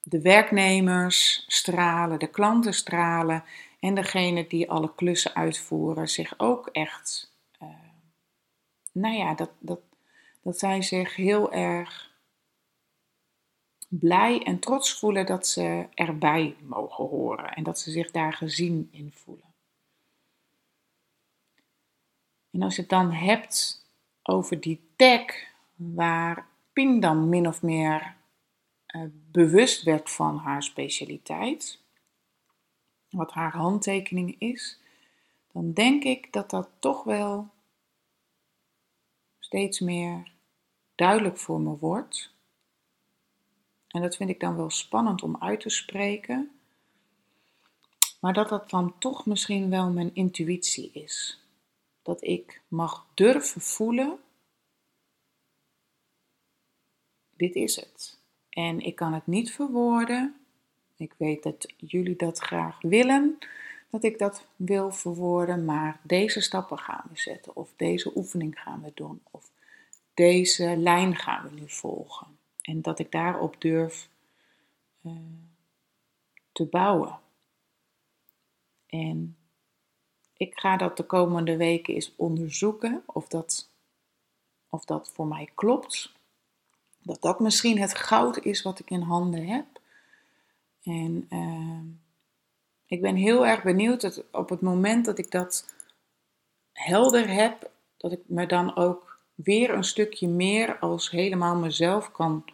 de 0.03 0.21
werknemers 0.21 1.45
stralen, 1.47 2.19
de 2.19 2.27
klanten 2.27 2.73
stralen 2.73 3.43
en 3.79 3.95
degene 3.95 4.47
die 4.47 4.71
alle 4.71 4.95
klussen 4.95 5.35
uitvoeren 5.35 6.09
zich 6.09 6.33
ook 6.37 6.67
echt, 6.67 7.31
uh, 7.61 7.69
nou 8.91 9.15
ja, 9.15 9.33
dat, 9.33 9.49
dat, 9.59 9.79
dat 10.41 10.59
zij 10.59 10.81
zich 10.81 11.15
heel 11.15 11.51
erg 11.51 12.09
blij 13.87 14.43
en 14.43 14.59
trots 14.59 14.99
voelen 14.99 15.25
dat 15.25 15.47
ze 15.47 15.85
erbij 15.93 16.55
mogen 16.59 17.05
horen 17.05 17.53
en 17.53 17.63
dat 17.63 17.79
ze 17.79 17.91
zich 17.91 18.11
daar 18.11 18.33
gezien 18.33 18.89
in 18.91 19.11
voelen. 19.15 19.50
En 22.51 22.61
als 22.61 22.75
je 22.75 22.81
het 22.81 22.89
dan 22.89 23.11
hebt 23.11 23.85
over 24.21 24.59
die 24.59 24.81
tag 24.95 25.21
waar 25.75 26.47
Pin 26.73 26.99
dan 26.99 27.29
min 27.29 27.47
of 27.47 27.61
meer 27.61 28.15
uh, 28.87 29.03
bewust 29.31 29.83
werd 29.83 30.09
van 30.09 30.37
haar 30.37 30.63
specialiteit, 30.63 31.79
wat 33.09 33.31
haar 33.31 33.51
handtekening 33.51 34.35
is, 34.39 34.79
dan 35.51 35.73
denk 35.73 36.03
ik 36.03 36.33
dat 36.33 36.49
dat 36.49 36.69
toch 36.79 37.03
wel 37.03 37.49
steeds 39.39 39.79
meer 39.79 40.31
duidelijk 40.95 41.37
voor 41.37 41.61
me 41.61 41.77
wordt. 41.77 42.33
En 43.87 44.01
dat 44.01 44.15
vind 44.15 44.29
ik 44.29 44.39
dan 44.39 44.55
wel 44.55 44.69
spannend 44.69 45.23
om 45.23 45.37
uit 45.39 45.59
te 45.59 45.69
spreken. 45.69 46.51
Maar 48.19 48.33
dat 48.33 48.49
dat 48.49 48.69
dan 48.69 48.97
toch 48.99 49.25
misschien 49.25 49.69
wel 49.69 49.89
mijn 49.89 50.15
intuïtie 50.15 50.91
is 50.93 51.40
dat 52.01 52.23
ik 52.23 52.61
mag 52.67 53.07
durven 53.13 53.61
voelen, 53.61 54.19
dit 57.35 57.55
is 57.55 57.75
het. 57.75 58.19
En 58.49 58.79
ik 58.79 58.95
kan 58.95 59.13
het 59.13 59.27
niet 59.27 59.51
verwoorden. 59.51 60.35
Ik 60.95 61.13
weet 61.17 61.43
dat 61.43 61.73
jullie 61.77 62.15
dat 62.15 62.39
graag 62.39 62.81
willen, 62.81 63.37
dat 63.89 64.03
ik 64.03 64.17
dat 64.19 64.45
wil 64.55 64.91
verwoorden, 64.91 65.65
maar 65.65 65.99
deze 66.03 66.41
stappen 66.41 66.77
gaan 66.77 67.05
we 67.09 67.19
zetten, 67.19 67.55
of 67.55 67.73
deze 67.75 68.11
oefening 68.15 68.59
gaan 68.59 68.81
we 68.81 68.91
doen, 68.93 69.21
of 69.31 69.51
deze 70.13 70.77
lijn 70.77 71.15
gaan 71.15 71.43
we 71.43 71.59
nu 71.59 71.69
volgen. 71.69 72.27
En 72.61 72.81
dat 72.81 72.99
ik 72.99 73.11
daarop 73.11 73.55
durf 73.61 74.09
uh, 75.01 75.13
te 76.51 76.65
bouwen. 76.65 77.19
En 78.85 79.35
ik 80.41 80.59
ga 80.59 80.77
dat 80.77 80.97
de 80.97 81.03
komende 81.03 81.57
weken 81.57 81.93
eens 81.93 82.13
onderzoeken 82.15 83.03
of 83.05 83.27
dat, 83.27 83.69
of 84.69 84.85
dat 84.85 85.11
voor 85.13 85.27
mij 85.27 85.49
klopt. 85.55 86.11
Dat 87.01 87.21
dat 87.21 87.39
misschien 87.39 87.79
het 87.79 87.95
goud 87.95 88.39
is 88.43 88.61
wat 88.61 88.79
ik 88.79 88.89
in 88.89 89.01
handen 89.01 89.45
heb. 89.45 89.65
En 90.83 91.27
uh, 91.29 91.81
ik 92.85 93.01
ben 93.01 93.15
heel 93.15 93.45
erg 93.45 93.63
benieuwd 93.63 94.01
dat 94.01 94.23
op 94.31 94.49
het 94.49 94.61
moment 94.61 95.05
dat 95.05 95.17
ik 95.17 95.31
dat 95.31 95.73
helder 96.71 97.29
heb, 97.29 97.71
dat 97.97 98.11
ik 98.11 98.21
me 98.25 98.45
dan 98.45 98.75
ook 98.75 99.19
weer 99.35 99.69
een 99.69 99.83
stukje 99.83 100.27
meer 100.27 100.79
als 100.79 101.09
helemaal 101.09 101.55
mezelf 101.55 102.11
kan 102.11 102.45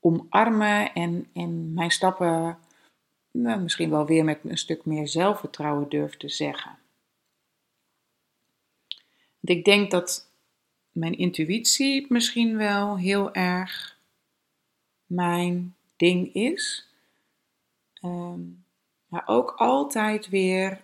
omarmen 0.00 0.92
en, 0.92 1.28
en 1.32 1.74
mijn 1.74 1.90
stappen 1.90 2.58
nou, 3.30 3.60
misschien 3.60 3.90
wel 3.90 4.06
weer 4.06 4.24
met 4.24 4.38
een 4.44 4.58
stuk 4.58 4.84
meer 4.84 5.08
zelfvertrouwen 5.08 5.88
durf 5.88 6.16
te 6.16 6.28
zeggen 6.28 6.78
ik 9.50 9.64
denk 9.64 9.90
dat 9.90 10.28
mijn 10.92 11.18
intuïtie 11.18 12.06
misschien 12.08 12.56
wel 12.56 12.98
heel 12.98 13.32
erg 13.32 13.98
mijn 15.06 15.74
ding 15.96 16.34
is. 16.34 16.88
Ehm, 17.94 18.40
maar 19.06 19.22
ook 19.26 19.54
altijd 19.56 20.28
weer 20.28 20.80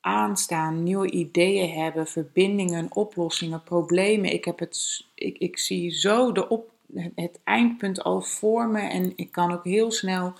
aanstaan, 0.00 0.82
nieuwe 0.82 1.10
ideeën 1.10 1.70
hebben, 1.70 2.06
verbindingen, 2.06 2.94
oplossingen, 2.94 3.62
problemen. 3.62 4.32
Ik, 4.32 4.44
heb 4.44 4.58
het, 4.58 5.04
ik, 5.14 5.38
ik 5.38 5.58
zie 5.58 5.90
zo 5.90 6.32
de 6.32 6.48
op, 6.48 6.70
het 7.14 7.40
eindpunt 7.44 8.02
al 8.02 8.20
voor 8.20 8.68
me 8.68 8.80
en 8.80 9.12
ik 9.16 9.32
kan 9.32 9.52
ook 9.52 9.64
heel 9.64 9.92
snel 9.92 10.32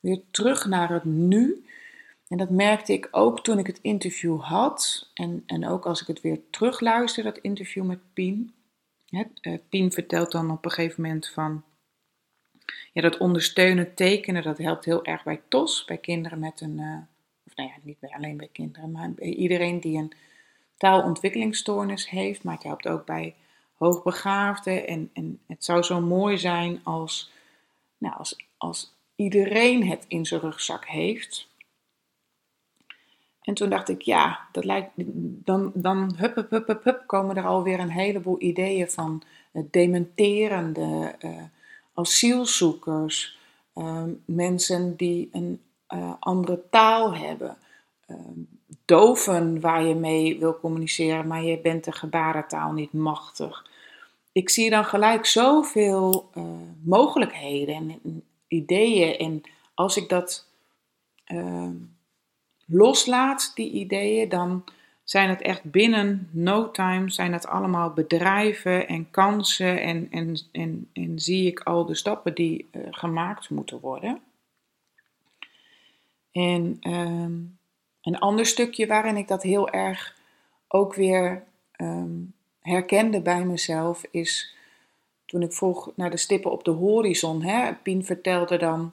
weer 0.00 0.20
terug 0.30 0.66
naar 0.66 0.92
het 0.92 1.04
nu. 1.04 1.64
En 2.28 2.36
dat 2.36 2.50
merkte 2.50 2.92
ik 2.92 3.08
ook 3.10 3.44
toen 3.44 3.58
ik 3.58 3.66
het 3.66 3.78
interview 3.82 4.40
had. 4.40 5.10
En, 5.14 5.42
en 5.46 5.68
ook 5.68 5.86
als 5.86 6.00
ik 6.00 6.06
het 6.06 6.20
weer 6.20 6.40
terugluister, 6.50 7.24
dat 7.24 7.38
interview 7.38 7.84
met 7.84 8.12
Pien. 8.12 8.54
uh, 9.10 9.58
Pien 9.68 9.92
vertelt 9.92 10.32
dan 10.32 10.50
op 10.50 10.64
een 10.64 10.70
gegeven 10.70 11.02
moment 11.02 11.28
van. 11.28 11.64
Ja, 12.92 13.02
dat 13.02 13.16
ondersteunen, 13.16 13.94
tekenen, 13.94 14.42
dat 14.42 14.58
helpt 14.58 14.84
heel 14.84 15.04
erg 15.04 15.24
bij 15.24 15.40
TOS, 15.48 15.84
bij 15.84 15.98
kinderen 15.98 16.38
met 16.38 16.60
een. 16.60 16.78
Uh, 16.78 16.98
of 17.46 17.56
nou 17.56 17.68
ja, 17.68 17.74
niet 17.82 17.98
alleen 18.00 18.36
bij 18.36 18.48
kinderen, 18.52 18.90
maar 18.90 19.10
bij 19.10 19.28
iedereen 19.28 19.80
die 19.80 19.98
een 19.98 20.12
taalontwikkelingsstoornis 20.76 22.10
heeft. 22.10 22.42
Maar 22.42 22.54
het 22.54 22.62
helpt 22.62 22.88
ook 22.88 23.06
bij 23.06 23.34
hoogbegaafden. 23.74 24.86
En, 24.86 25.10
en 25.12 25.40
het 25.46 25.64
zou 25.64 25.82
zo 25.82 26.00
mooi 26.00 26.38
zijn 26.38 26.80
als, 26.84 27.30
nou, 27.98 28.14
als, 28.16 28.36
als 28.56 28.92
iedereen 29.16 29.88
het 29.88 30.04
in 30.08 30.26
zijn 30.26 30.40
rugzak 30.40 30.86
heeft. 30.86 31.48
En 33.46 33.54
toen 33.54 33.68
dacht 33.68 33.88
ik, 33.88 34.02
ja, 34.02 34.40
dat 34.52 34.64
lijkt, 34.64 34.90
dan, 35.44 35.70
dan 35.74 36.14
hup, 36.16 36.46
hup, 36.50 36.80
hup, 36.82 37.02
komen 37.06 37.36
er 37.36 37.46
alweer 37.46 37.80
een 37.80 37.90
heleboel 37.90 38.42
ideeën 38.42 38.90
van 38.90 39.22
dementerende, 39.70 41.14
uh, 41.24 41.42
asielzoekers, 41.94 43.38
uh, 43.74 44.02
mensen 44.24 44.96
die 44.96 45.28
een 45.32 45.60
uh, 45.94 46.12
andere 46.20 46.62
taal 46.70 47.14
hebben, 47.14 47.56
ehm, 48.06 48.40
doven 48.84 49.60
waar 49.60 49.84
je 49.84 49.94
mee 49.94 50.38
wil 50.38 50.58
communiceren, 50.60 51.26
maar 51.26 51.42
je 51.42 51.60
bent 51.60 51.84
de 51.84 51.92
gebarentaal 51.92 52.72
niet 52.72 52.92
machtig. 52.92 53.66
Ik 54.32 54.50
zie 54.50 54.70
dan 54.70 54.84
gelijk 54.84 55.26
zoveel 55.26 56.30
uh, 56.34 56.44
mogelijkheden 56.82 57.74
en, 57.74 58.00
en, 58.04 58.22
ideeën. 58.48 59.16
En 59.16 59.42
als 59.74 59.96
ik 59.96 60.08
dat 60.08 60.48
ehm, 61.24 61.74
loslaat, 62.66 63.52
die 63.54 63.70
ideeën, 63.70 64.28
dan 64.28 64.64
zijn 65.04 65.28
het 65.28 65.42
echt 65.42 65.62
binnen 65.62 66.28
no 66.32 66.70
time, 66.70 67.10
zijn 67.10 67.32
het 67.32 67.46
allemaal 67.46 67.90
bedrijven 67.90 68.88
en 68.88 69.10
kansen 69.10 69.80
en, 69.80 70.08
en, 70.10 70.36
en, 70.92 71.18
zie 71.18 71.46
ik 71.46 71.60
al 71.60 71.84
de 71.84 71.94
stappen 71.94 72.34
die 72.34 72.68
uh, 72.72 72.82
gemaakt 72.90 73.50
moeten 73.50 73.80
worden. 73.80 74.20
En 76.32 76.78
um, 76.80 77.58
een 78.02 78.18
ander 78.18 78.46
stukje 78.46 78.86
waarin 78.86 79.16
ik 79.16 79.28
dat 79.28 79.42
heel 79.42 79.70
erg 79.70 80.16
ook 80.68 80.94
weer 80.94 81.44
um, 81.76 82.34
herkende 82.60 83.20
bij 83.20 83.44
mezelf 83.44 84.04
is 84.10 84.56
toen 85.26 85.42
ik 85.42 85.52
vroeg 85.52 85.92
naar 85.96 86.10
de 86.10 86.16
stippen 86.16 86.50
op 86.50 86.64
de 86.64 86.70
horizon. 86.70 87.42
Hè, 87.42 87.74
Pien 87.74 88.04
vertelde 88.04 88.58
dan 88.58 88.92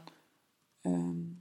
uh, 0.81 1.32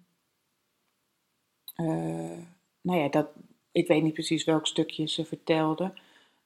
nou 2.80 2.98
ja, 2.98 3.08
dat, 3.08 3.26
ik 3.72 3.86
weet 3.86 4.02
niet 4.02 4.14
precies 4.14 4.44
welk 4.44 4.66
stukje 4.66 5.08
ze 5.08 5.24
vertelde. 5.24 5.92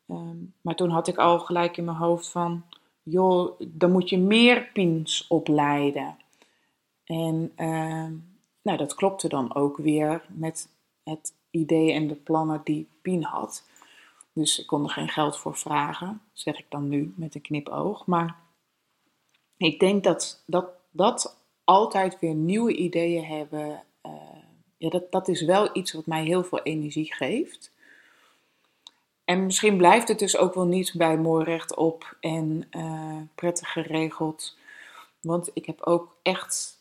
Um, 0.08 0.54
maar 0.60 0.74
toen 0.74 0.90
had 0.90 1.08
ik 1.08 1.16
al 1.16 1.38
gelijk 1.38 1.76
in 1.76 1.84
mijn 1.84 1.96
hoofd 1.96 2.28
van, 2.28 2.64
joh, 3.02 3.60
dan 3.66 3.92
moet 3.92 4.08
je 4.08 4.18
meer 4.18 4.70
pins 4.72 5.26
opleiden. 5.26 6.16
En 7.04 7.52
uh, 7.56 8.08
nou, 8.62 8.78
dat 8.78 8.94
klopte 8.94 9.28
dan 9.28 9.54
ook 9.54 9.76
weer 9.76 10.24
met 10.28 10.68
het 11.02 11.34
idee 11.50 11.92
en 11.92 12.06
de 12.06 12.14
plannen 12.14 12.60
die 12.64 12.88
Pien 13.02 13.22
had. 13.22 13.68
Dus 14.32 14.58
ik 14.58 14.66
kon 14.66 14.84
er 14.84 14.90
geen 14.90 15.08
geld 15.08 15.36
voor 15.36 15.56
vragen, 15.56 16.20
zeg 16.32 16.58
ik 16.58 16.66
dan 16.68 16.88
nu 16.88 17.12
met 17.16 17.34
een 17.34 17.40
knipoog. 17.40 18.06
Maar 18.06 18.38
ik 19.56 19.80
denk 19.80 20.04
dat 20.04 20.42
dat, 20.46 20.66
dat 20.90 21.36
altijd 21.64 22.18
weer 22.18 22.34
nieuwe 22.34 22.76
ideeën 22.76 23.24
hebben 23.24 23.82
uh, 24.06 24.12
ja, 24.76 24.88
dat, 24.88 25.12
dat 25.12 25.28
is 25.28 25.42
wel 25.42 25.70
iets 25.72 25.92
wat 25.92 26.06
mij 26.06 26.24
heel 26.24 26.44
veel 26.44 26.62
energie 26.62 27.14
geeft. 27.14 27.70
En 29.24 29.44
misschien 29.44 29.76
blijft 29.76 30.08
het 30.08 30.18
dus 30.18 30.36
ook 30.36 30.54
wel 30.54 30.66
niet 30.66 30.94
bij 30.96 31.18
mooi 31.18 31.44
rechtop 31.44 32.16
en 32.20 32.68
uh, 32.70 33.20
prettig 33.34 33.72
geregeld. 33.72 34.56
Want 35.20 35.50
ik 35.52 35.66
heb 35.66 35.82
ook 35.82 36.16
echt 36.22 36.80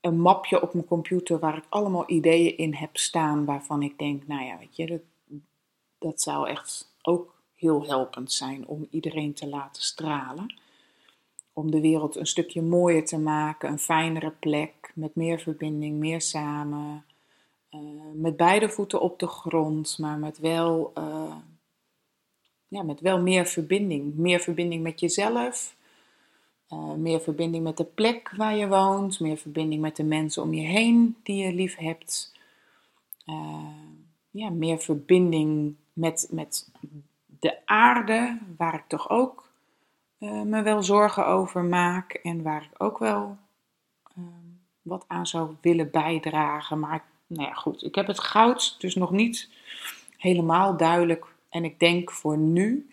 een 0.00 0.20
mapje 0.20 0.62
op 0.62 0.74
mijn 0.74 0.86
computer 0.86 1.38
waar 1.38 1.56
ik 1.56 1.64
allemaal 1.68 2.04
ideeën 2.06 2.56
in 2.56 2.74
heb 2.74 2.96
staan. 2.96 3.44
Waarvan 3.44 3.82
ik 3.82 3.98
denk, 3.98 4.26
nou 4.26 4.44
ja, 4.44 4.58
weet 4.58 4.76
je, 4.76 4.86
dat, 4.86 5.00
dat 5.98 6.20
zou 6.20 6.48
echt 6.48 6.92
ook 7.02 7.34
heel 7.54 7.86
helpend 7.86 8.32
zijn 8.32 8.66
om 8.66 8.86
iedereen 8.90 9.34
te 9.34 9.46
laten 9.46 9.82
stralen. 9.82 10.54
Om 11.52 11.70
de 11.70 11.80
wereld 11.80 12.16
een 12.16 12.26
stukje 12.26 12.62
mooier 12.62 13.04
te 13.04 13.18
maken, 13.18 13.70
een 13.70 13.78
fijnere 13.78 14.30
plek, 14.30 14.92
met 14.94 15.14
meer 15.14 15.40
verbinding, 15.40 15.98
meer 15.98 16.20
samen. 16.20 17.04
Uh, 17.70 17.80
met 18.14 18.36
beide 18.36 18.68
voeten 18.68 19.00
op 19.00 19.18
de 19.18 19.26
grond, 19.26 19.98
maar 19.98 20.18
met 20.18 20.38
wel, 20.38 20.92
uh, 20.98 21.36
ja, 22.68 22.82
met 22.82 23.00
wel 23.00 23.20
meer 23.20 23.46
verbinding. 23.46 24.14
Meer 24.14 24.40
verbinding 24.40 24.82
met 24.82 25.00
jezelf, 25.00 25.76
uh, 26.72 26.92
meer 26.92 27.20
verbinding 27.20 27.64
met 27.64 27.76
de 27.76 27.84
plek 27.84 28.32
waar 28.36 28.56
je 28.56 28.68
woont, 28.68 29.20
meer 29.20 29.36
verbinding 29.36 29.80
met 29.80 29.96
de 29.96 30.04
mensen 30.04 30.42
om 30.42 30.54
je 30.54 30.66
heen 30.66 31.16
die 31.22 31.44
je 31.44 31.52
lief 31.52 31.76
hebt. 31.76 32.36
ja, 34.30 34.50
meer 34.50 34.78
verbinding 34.78 35.74
met, 35.92 36.28
met 36.30 36.70
de 37.40 37.66
aarde, 37.66 38.38
waar 38.56 38.74
ik 38.74 38.84
toch 38.86 39.10
ook 39.10 39.50
me 40.18 40.62
wel 40.62 40.82
zorgen 40.82 41.26
over 41.26 41.64
maak 41.64 42.12
en 42.12 42.42
waar 42.42 42.62
ik 42.62 42.82
ook 42.82 42.98
wel 42.98 43.36
wat 44.82 45.04
aan 45.06 45.26
zou 45.26 45.54
willen 45.60 45.90
bijdragen. 45.90 46.78
Maar 46.78 47.04
nou 47.28 47.48
ja, 47.48 47.54
goed. 47.54 47.84
Ik 47.84 47.94
heb 47.94 48.06
het 48.06 48.20
goud 48.20 48.80
dus 48.80 48.94
nog 48.94 49.10
niet 49.10 49.48
helemaal 50.16 50.76
duidelijk. 50.76 51.26
En 51.48 51.64
ik 51.64 51.78
denk 51.78 52.10
voor 52.10 52.38
nu 52.38 52.90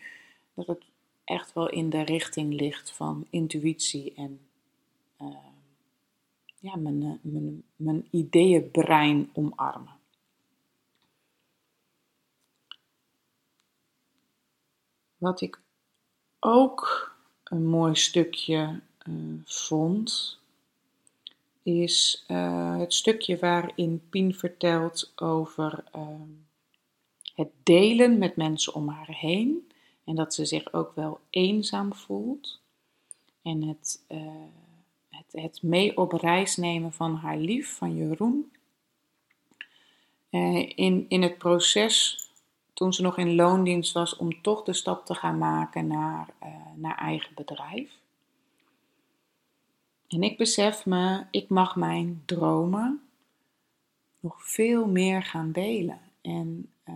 dat 0.54 0.67
het 0.67 0.84
echt 1.24 1.54
wel 1.54 1.69
in 1.69 1.89
de 1.89 2.02
richting 2.02 2.54
ligt 2.54 2.91
van 2.91 3.28
intuïtie 3.30 4.13
en 4.15 4.39
uh, 5.21 5.28
ja, 6.60 6.76
mijn, 6.76 7.04
eh, 7.04 7.12
mijn, 7.21 7.63
mijn 7.76 8.08
ideeënbrein 8.10 9.30
omarmen. 9.34 9.93
Wat 15.17 15.41
ik 15.41 15.60
ook 16.39 17.12
een 17.43 17.65
mooi 17.65 17.95
stukje 17.95 18.82
uh, 19.08 19.34
vond, 19.45 20.39
is 21.65 22.25
uh, 22.28 22.78
het 22.78 22.93
stukje 22.93 23.38
waarin 23.38 24.08
Pien 24.10 24.36
vertelt 24.36 25.12
over 25.15 25.84
uh, 25.95 26.01
het 27.36 27.49
delen 27.63 28.17
met 28.17 28.36
mensen 28.36 28.73
om 28.73 28.89
haar 28.89 29.10
heen. 29.10 29.71
En 30.04 30.15
dat 30.15 30.34
ze 30.34 30.45
zich 30.45 30.73
ook 30.73 30.95
wel 30.95 31.19
eenzaam 31.30 31.93
voelt. 31.93 32.62
En 33.41 33.63
het, 33.63 34.06
uh, 34.10 34.19
het, 35.10 35.32
het 35.41 35.63
mee 35.63 35.97
op 35.97 36.12
reis 36.12 36.56
nemen 36.56 36.93
van 36.93 37.15
haar 37.15 37.38
lief, 37.38 37.75
van 37.75 37.95
Jeroen. 37.95 38.51
in, 40.75 41.06
in 41.08 41.21
het 41.21 41.38
proces, 41.38 42.28
toen 42.73 42.93
ze 42.93 43.01
nog 43.01 43.17
in 43.17 43.36
loondienst 43.36 43.93
was, 43.93 44.15
om 44.15 44.41
toch 44.41 44.63
de 44.63 44.73
stap 44.73 45.06
te 45.06 45.13
gaan 45.13 45.38
maken 45.38 45.88
naar, 45.88 46.34
naar 46.75 46.97
eigen 46.97 47.32
bedrijf. 47.36 48.04
En 50.08 50.24
ik 50.24 50.38
besef 50.38 50.86
me, 50.86 51.26
ik 51.32 51.50
mag 51.50 51.76
mijn 51.76 52.22
dromen 52.26 53.02
nog 54.20 54.46
veel 54.46 54.88
meer 54.88 55.24
gaan 55.24 55.52
delen. 55.52 56.00
En 56.22 56.70
uh, 56.89 56.96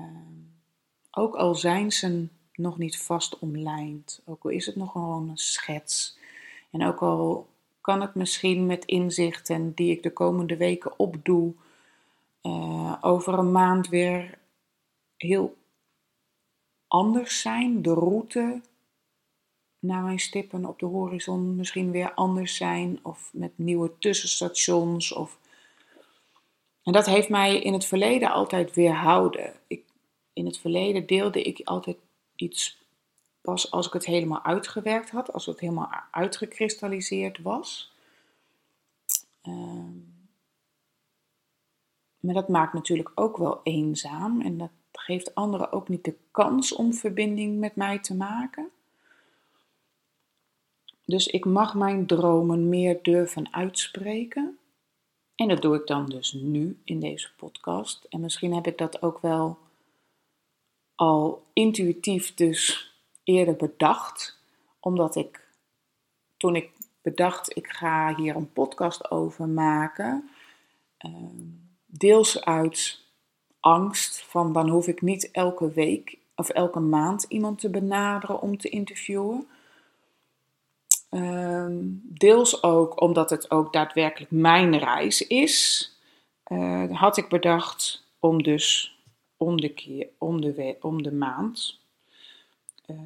ook 1.12 1.36
al 1.36 1.56
zijn 1.56 1.92
ze 1.92 2.28
nog 2.54 2.78
niet 2.78 3.02
vast 3.02 3.40
omlijnd, 3.40 4.22
ook 4.26 4.44
al 4.44 4.50
is 4.50 4.66
het 4.66 4.76
nog 4.76 4.92
gewoon 4.92 5.30
een 5.30 5.38
schets. 5.38 6.18
En 6.72 6.86
ook 6.86 7.02
al 7.02 7.48
kan 7.82 8.02
het 8.02 8.16
misschien 8.16 8.66
met 8.66 8.86
inzichten 8.86 9.74
die 9.74 9.92
ik 9.92 10.04
de 10.04 10.14
komende 10.14 10.58
weken 10.58 11.00
opdoe, 11.00 11.54
uh, 12.44 12.96
over 13.02 13.34
een 13.34 13.52
maand 13.52 13.88
weer 13.88 14.38
heel 15.18 15.58
anders 16.88 17.42
zijn. 17.42 17.82
De 17.82 17.94
route 17.94 18.62
naar 19.80 20.04
mijn 20.04 20.20
stippen 20.20 20.66
op 20.66 20.80
de 20.80 20.86
horizon 20.86 21.56
misschien 21.56 21.92
weer 21.92 22.14
anders 22.14 22.56
zijn 22.56 23.00
of 23.04 23.30
met 23.34 23.52
nieuwe 23.56 23.92
tussenstations. 24.00 25.14
Of... 25.14 25.40
En 26.84 26.94
dat 26.94 27.06
heeft 27.06 27.30
mij 27.30 27.60
in 27.60 27.74
het 27.74 27.86
verleden 27.86 28.32
altijd 28.32 28.74
weerhouden. 28.74 29.54
Ik, 29.68 29.84
in 30.34 30.46
het 30.46 30.58
verleden 30.58 31.06
deelde 31.06 31.42
ik 31.42 31.62
altijd 31.64 31.98
iets 32.36 32.78
pas 33.42 33.72
als 33.72 33.88
ik 33.88 33.94
het 33.94 34.06
helemaal 34.06 34.44
uitgewerkt 34.44 35.10
had, 35.10 35.34
als 35.34 35.46
het 35.46 35.60
helemaal 35.60 35.92
uitgekristalliseerd 36.12 37.42
was. 37.42 37.94
Ehm, 39.42 39.98
maar 42.20 42.34
dat 42.34 42.48
maakt 42.48 42.74
natuurlijk 42.74 43.12
ook 43.16 43.38
wel 43.38 43.60
eenzaam 43.64 44.42
en 44.42 44.58
dat 44.58 44.72
geeft 44.92 45.36
anderen 45.36 45.72
ook 45.72 45.90
niet 45.90 46.04
de 46.04 46.16
kans 46.32 46.76
om 46.76 46.94
verbinding 46.94 47.60
met 47.60 47.76
mij 47.76 48.00
te 48.00 48.16
maken. 48.16 48.72
Dus 51.10 51.28
ik 51.28 51.46
mag 51.46 51.76
mijn 51.76 52.06
dromen 52.06 52.70
meer 52.70 53.00
durven 53.02 53.54
uitspreken. 53.54 54.60
En 55.36 55.48
dat 55.48 55.62
doe 55.62 55.76
ik 55.76 55.88
dan 55.88 56.06
dus 56.06 56.34
nu 56.34 56.80
in 56.84 57.00
deze 57.00 57.30
podcast. 57.38 58.06
En 58.10 58.20
misschien 58.20 58.54
heb 58.54 58.68
ik 58.68 58.78
dat 58.78 59.02
ook 59.02 59.20
wel 59.20 59.58
al 60.96 61.44
intuïtief 61.54 62.34
dus 62.34 62.92
eerder 63.24 63.56
bedacht. 63.56 64.40
Omdat 64.80 65.16
ik 65.16 65.48
toen 66.38 66.56
ik 66.56 66.70
bedacht, 67.02 67.58
ik 67.58 67.68
ga 67.68 68.16
hier 68.16 68.36
een 68.36 68.54
podcast 68.54 69.12
over 69.12 69.48
maken. 69.48 70.30
Ehm, 70.98 71.46
deels 71.86 72.46
uit 72.46 73.00
angst 73.60 74.22
van 74.22 74.54
dan 74.54 74.70
hoef 74.70 74.88
ik 74.88 75.02
niet 75.02 75.32
elke 75.32 75.72
week 75.72 76.18
of 76.36 76.50
elke 76.50 76.80
maand 76.80 77.26
iemand 77.28 77.60
te 77.60 77.70
benaderen 77.70 78.42
om 78.42 78.58
te 78.58 78.70
interviewen. 78.70 79.48
Ehm, 81.10 81.78
deels 82.04 82.64
ook 82.64 83.02
omdat 83.02 83.30
het 83.30 83.52
ook 83.52 83.74
daadwerkelijk 83.74 84.32
mijn 84.32 84.78
reis 84.78 85.28
is, 85.28 85.92
uh, 86.48 87.00
had 87.00 87.18
ik 87.18 87.30
bedacht 87.30 88.04
om 88.20 88.44
dus 88.44 88.98
om 89.38 89.62
de, 89.62 89.70
keer, 89.70 90.08
om 90.18 90.42
de, 90.42 90.78
om 90.82 91.04
de 91.04 91.12
maand 91.12 91.80
uh, 92.88 92.98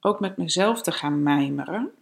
ook 0.00 0.20
met 0.20 0.36
mezelf 0.36 0.82
te 0.82 0.92
gaan 0.92 1.22
mijmeren. 1.22 1.92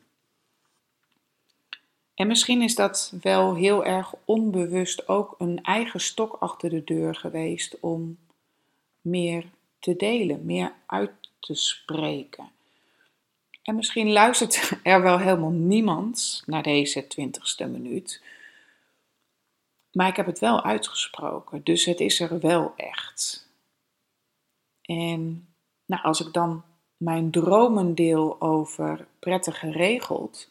En 2.14 2.26
misschien 2.26 2.62
is 2.62 2.74
dat 2.74 3.14
wel 3.20 3.54
heel 3.54 3.84
erg 3.84 4.14
onbewust 4.24 5.08
ook 5.08 5.34
een 5.38 5.62
eigen 5.62 6.00
stok 6.00 6.36
achter 6.40 6.70
de 6.70 6.84
deur 6.84 7.14
geweest 7.14 7.80
om 7.80 8.18
meer 9.00 9.44
te 9.78 9.96
delen, 9.96 10.44
meer 10.44 10.72
uit 10.86 11.12
te 11.40 11.54
spreken. 11.54 12.50
En 13.62 13.74
misschien 13.74 14.12
luistert 14.12 14.72
er 14.82 15.02
wel 15.02 15.18
helemaal 15.18 15.50
niemand 15.50 16.42
naar 16.46 16.62
deze 16.62 17.06
twintigste 17.06 17.66
minuut. 17.66 18.22
Maar 19.92 20.08
ik 20.08 20.16
heb 20.16 20.26
het 20.26 20.38
wel 20.38 20.62
uitgesproken, 20.62 21.64
dus 21.64 21.84
het 21.84 22.00
is 22.00 22.20
er 22.20 22.40
wel 22.40 22.72
echt. 22.76 23.48
En 24.82 25.48
nou, 25.84 26.02
als 26.02 26.20
ik 26.20 26.32
dan 26.32 26.62
mijn 26.96 27.30
dromen 27.30 27.94
deel 27.94 28.40
over 28.40 29.06
prettig 29.18 29.58
geregeld, 29.58 30.48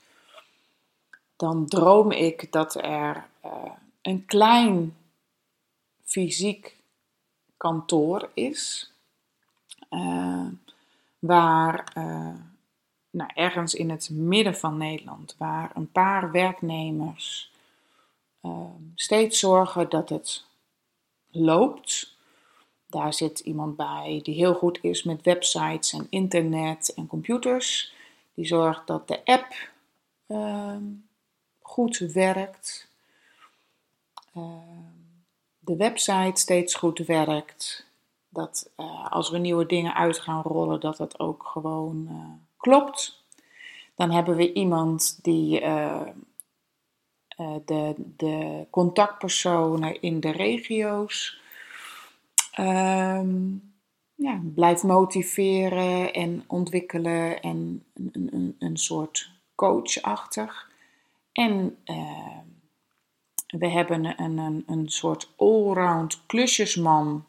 dan 1.35 1.65
droom 1.67 2.11
ik 2.11 2.51
dat 2.51 2.75
er 2.75 3.27
uh, 3.45 3.71
een 4.01 4.25
klein 4.25 4.97
fysiek 6.03 6.77
kantoor 7.57 8.29
is, 8.33 8.91
uh, 9.89 10.47
waar 11.19 11.93
uh, 11.97 12.35
nou, 13.11 13.29
ergens 13.33 13.73
in 13.73 13.89
het 13.89 14.09
midden 14.09 14.55
van 14.55 14.77
Nederland, 14.77 15.35
waar 15.37 15.71
een 15.73 15.91
paar 15.91 16.31
werknemers 16.31 17.51
steeds 18.95 19.39
zorgen 19.39 19.89
dat 19.89 20.09
het 20.09 20.45
loopt. 21.31 22.15
Daar 22.85 23.13
zit 23.13 23.39
iemand 23.39 23.75
bij 23.75 24.19
die 24.23 24.35
heel 24.35 24.53
goed 24.53 24.79
is 24.81 25.03
met 25.03 25.21
websites 25.21 25.93
en 25.93 26.07
internet 26.09 26.93
en 26.93 27.07
computers. 27.07 27.93
Die 28.33 28.45
zorgt 28.45 28.87
dat 28.87 29.07
de 29.07 29.25
app 29.25 29.69
goed 31.61 31.97
werkt. 31.97 32.87
Ehm, 34.33 35.01
de 35.59 35.75
website 35.75 36.39
steeds 36.41 36.75
goed 36.75 36.99
werkt. 36.99 37.85
Dat 38.29 38.69
uh, 38.77 39.11
als 39.11 39.29
we 39.29 39.37
nieuwe 39.37 39.65
dingen 39.65 39.93
uit 39.93 40.19
gaan 40.19 40.41
rollen, 40.41 40.79
dat 40.79 40.97
dat 40.97 41.19
ook 41.19 41.43
gewoon 41.45 42.07
uh, 42.09 42.15
klopt. 42.61 43.23
Dan 43.95 44.11
hebben 44.11 44.35
we 44.35 44.53
iemand 44.53 45.19
die 45.21 45.61
uh, 45.61 46.01
de, 47.65 47.93
de 48.17 48.65
contactpersonen 48.69 50.01
in 50.01 50.19
de 50.19 50.31
regio's 50.31 51.39
um, 52.59 53.73
ja, 54.15 54.41
blijft 54.55 54.83
motiveren 54.83 56.13
en 56.13 56.43
ontwikkelen 56.47 57.41
en 57.41 57.83
een, 57.93 58.29
een, 58.31 58.55
een 58.59 58.77
soort 58.77 59.31
coachachtig. 59.55 60.69
En 61.31 61.77
uh, 61.85 62.37
we 63.47 63.67
hebben 63.67 64.21
een, 64.21 64.37
een, 64.37 64.63
een 64.67 64.89
soort 64.89 65.29
allround 65.37 66.25
klusjesman 66.25 67.25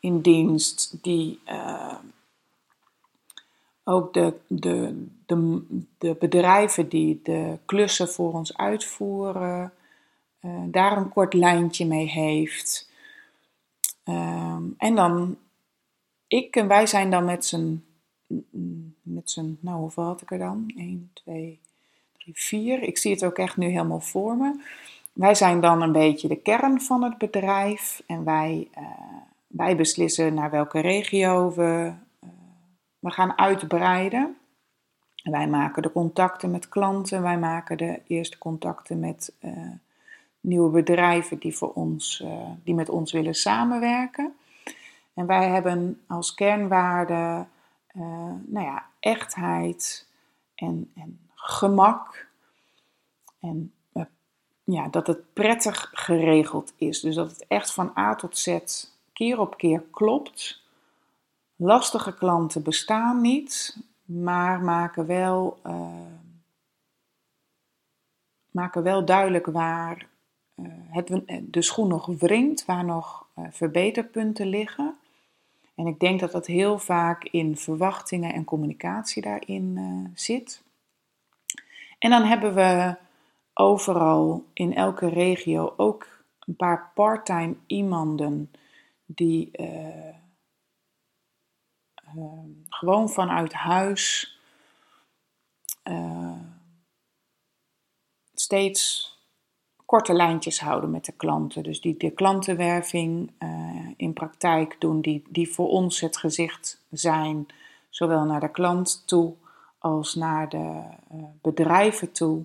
in 0.00 0.20
dienst 0.20 1.02
die 1.02 1.40
ook 3.92 4.12
de, 4.12 4.34
de, 4.46 5.06
de, 5.26 5.62
de 5.98 6.16
bedrijven 6.18 6.88
die 6.88 7.20
de 7.22 7.58
klussen 7.64 8.08
voor 8.08 8.32
ons 8.32 8.56
uitvoeren, 8.56 9.72
uh, 10.40 10.60
daar 10.66 10.96
een 10.96 11.08
kort 11.08 11.34
lijntje 11.34 11.86
mee 11.86 12.06
heeft. 12.06 12.90
Um, 14.04 14.74
en 14.78 14.94
dan, 14.94 15.36
ik 16.26 16.56
en 16.56 16.68
wij 16.68 16.86
zijn 16.86 17.10
dan 17.10 17.24
met 17.24 17.44
z'n, 17.44 17.84
met 19.02 19.30
z'n, 19.30 19.58
nou 19.60 19.78
hoeveel 19.78 20.04
had 20.04 20.22
ik 20.22 20.30
er 20.30 20.38
dan? 20.38 20.72
1, 20.76 21.10
2, 21.12 21.60
vier. 22.32 22.82
Ik 22.82 22.98
zie 22.98 23.12
het 23.12 23.24
ook 23.24 23.38
echt 23.38 23.56
nu 23.56 23.66
helemaal 23.66 24.00
voor 24.00 24.36
me. 24.36 24.62
Wij 25.12 25.34
zijn 25.34 25.60
dan 25.60 25.82
een 25.82 25.92
beetje 25.92 26.28
de 26.28 26.36
kern 26.36 26.80
van 26.80 27.02
het 27.02 27.18
bedrijf 27.18 28.02
en 28.06 28.24
wij, 28.24 28.68
uh, 28.78 28.84
wij 29.46 29.76
beslissen 29.76 30.34
naar 30.34 30.50
welke 30.50 30.80
regio 30.80 31.54
we, 31.54 31.92
we 33.02 33.10
gaan 33.10 33.38
uitbreiden. 33.38 34.36
Wij 35.22 35.48
maken 35.48 35.82
de 35.82 35.92
contacten 35.92 36.50
met 36.50 36.68
klanten, 36.68 37.22
wij 37.22 37.38
maken 37.38 37.76
de 37.76 38.00
eerste 38.06 38.38
contacten 38.38 39.00
met 39.00 39.32
uh, 39.40 39.70
nieuwe 40.40 40.70
bedrijven 40.70 41.38
die, 41.38 41.56
voor 41.56 41.72
ons, 41.72 42.24
die 42.64 42.74
met 42.74 42.88
ons 42.88 43.12
willen 43.12 43.34
samenwerken. 43.34 44.34
En 45.14 45.26
wij 45.26 45.48
hebben 45.48 46.00
als 46.06 46.34
kernwaarde 46.34 47.46
nou 48.44 48.66
ja, 48.66 48.86
echtheid 49.00 50.08
en, 50.54 50.90
en 50.94 51.28
gemak 51.34 52.28
en 53.40 53.72
ja, 54.64 54.88
dat 54.88 55.06
het 55.06 55.32
prettig 55.32 55.90
geregeld 55.92 56.72
is. 56.76 57.00
Dus 57.00 57.14
dat 57.14 57.30
het 57.30 57.46
echt 57.48 57.72
van 57.72 57.92
A 57.98 58.14
tot 58.14 58.38
Z 58.38 58.58
keer 59.12 59.40
op 59.40 59.56
keer 59.56 59.82
klopt. 59.90 60.61
Lastige 61.56 62.14
klanten 62.14 62.62
bestaan 62.62 63.20
niet, 63.20 63.78
maar 64.04 64.60
maken 64.60 65.06
wel, 65.06 65.60
uh, 65.66 65.86
maken 68.50 68.82
wel 68.82 69.04
duidelijk 69.04 69.46
waar 69.46 70.06
uh, 70.56 70.66
het, 70.90 71.20
de 71.42 71.62
schoen 71.62 71.88
nog 71.88 72.06
wringt, 72.06 72.64
waar 72.64 72.84
nog 72.84 73.26
verbeterpunten 73.50 74.46
liggen. 74.46 74.96
En 75.74 75.86
ik 75.86 75.98
denk 75.98 76.20
dat 76.20 76.32
dat 76.32 76.46
heel 76.46 76.78
vaak 76.78 77.24
in 77.24 77.56
verwachtingen 77.56 78.34
en 78.34 78.44
communicatie 78.44 79.22
daarin 79.22 80.10
zit. 80.14 80.62
En 81.98 82.10
dan 82.10 82.22
hebben 82.22 82.54
we 82.54 82.96
overal 83.54 84.44
in 84.52 84.74
elke 84.74 85.08
regio 85.08 85.74
ook 85.76 86.06
een 86.38 86.56
paar 86.56 86.90
parttime 86.94 87.54
iemanden 87.66 88.50
die 89.06 89.50
gewoon 92.68 93.10
vanuit 93.10 93.52
huis 93.52 94.36
uh, 95.84 96.40
steeds 98.34 99.10
korte 99.86 100.12
lijntjes 100.12 100.60
houden 100.60 100.90
met 100.90 101.04
de 101.04 101.12
klanten. 101.12 101.62
Dus 101.62 101.80
die 101.80 101.96
de 101.96 102.10
klantenwerving 102.10 103.32
in 103.96 104.12
praktijk 104.12 104.76
doen, 104.78 105.00
die, 105.00 105.24
die 105.28 105.48
voor 105.48 105.68
ons 105.68 106.00
het 106.00 106.16
gezicht 106.16 106.84
zijn, 106.90 107.46
zowel 107.88 108.24
naar 108.24 108.40
de 108.40 108.50
klant 108.50 109.02
toe 109.06 109.34
als 109.78 110.14
naar 110.14 110.48
de 110.48 110.82
uh, 111.12 111.22
bedrijven 111.40 112.12
toe, 112.12 112.44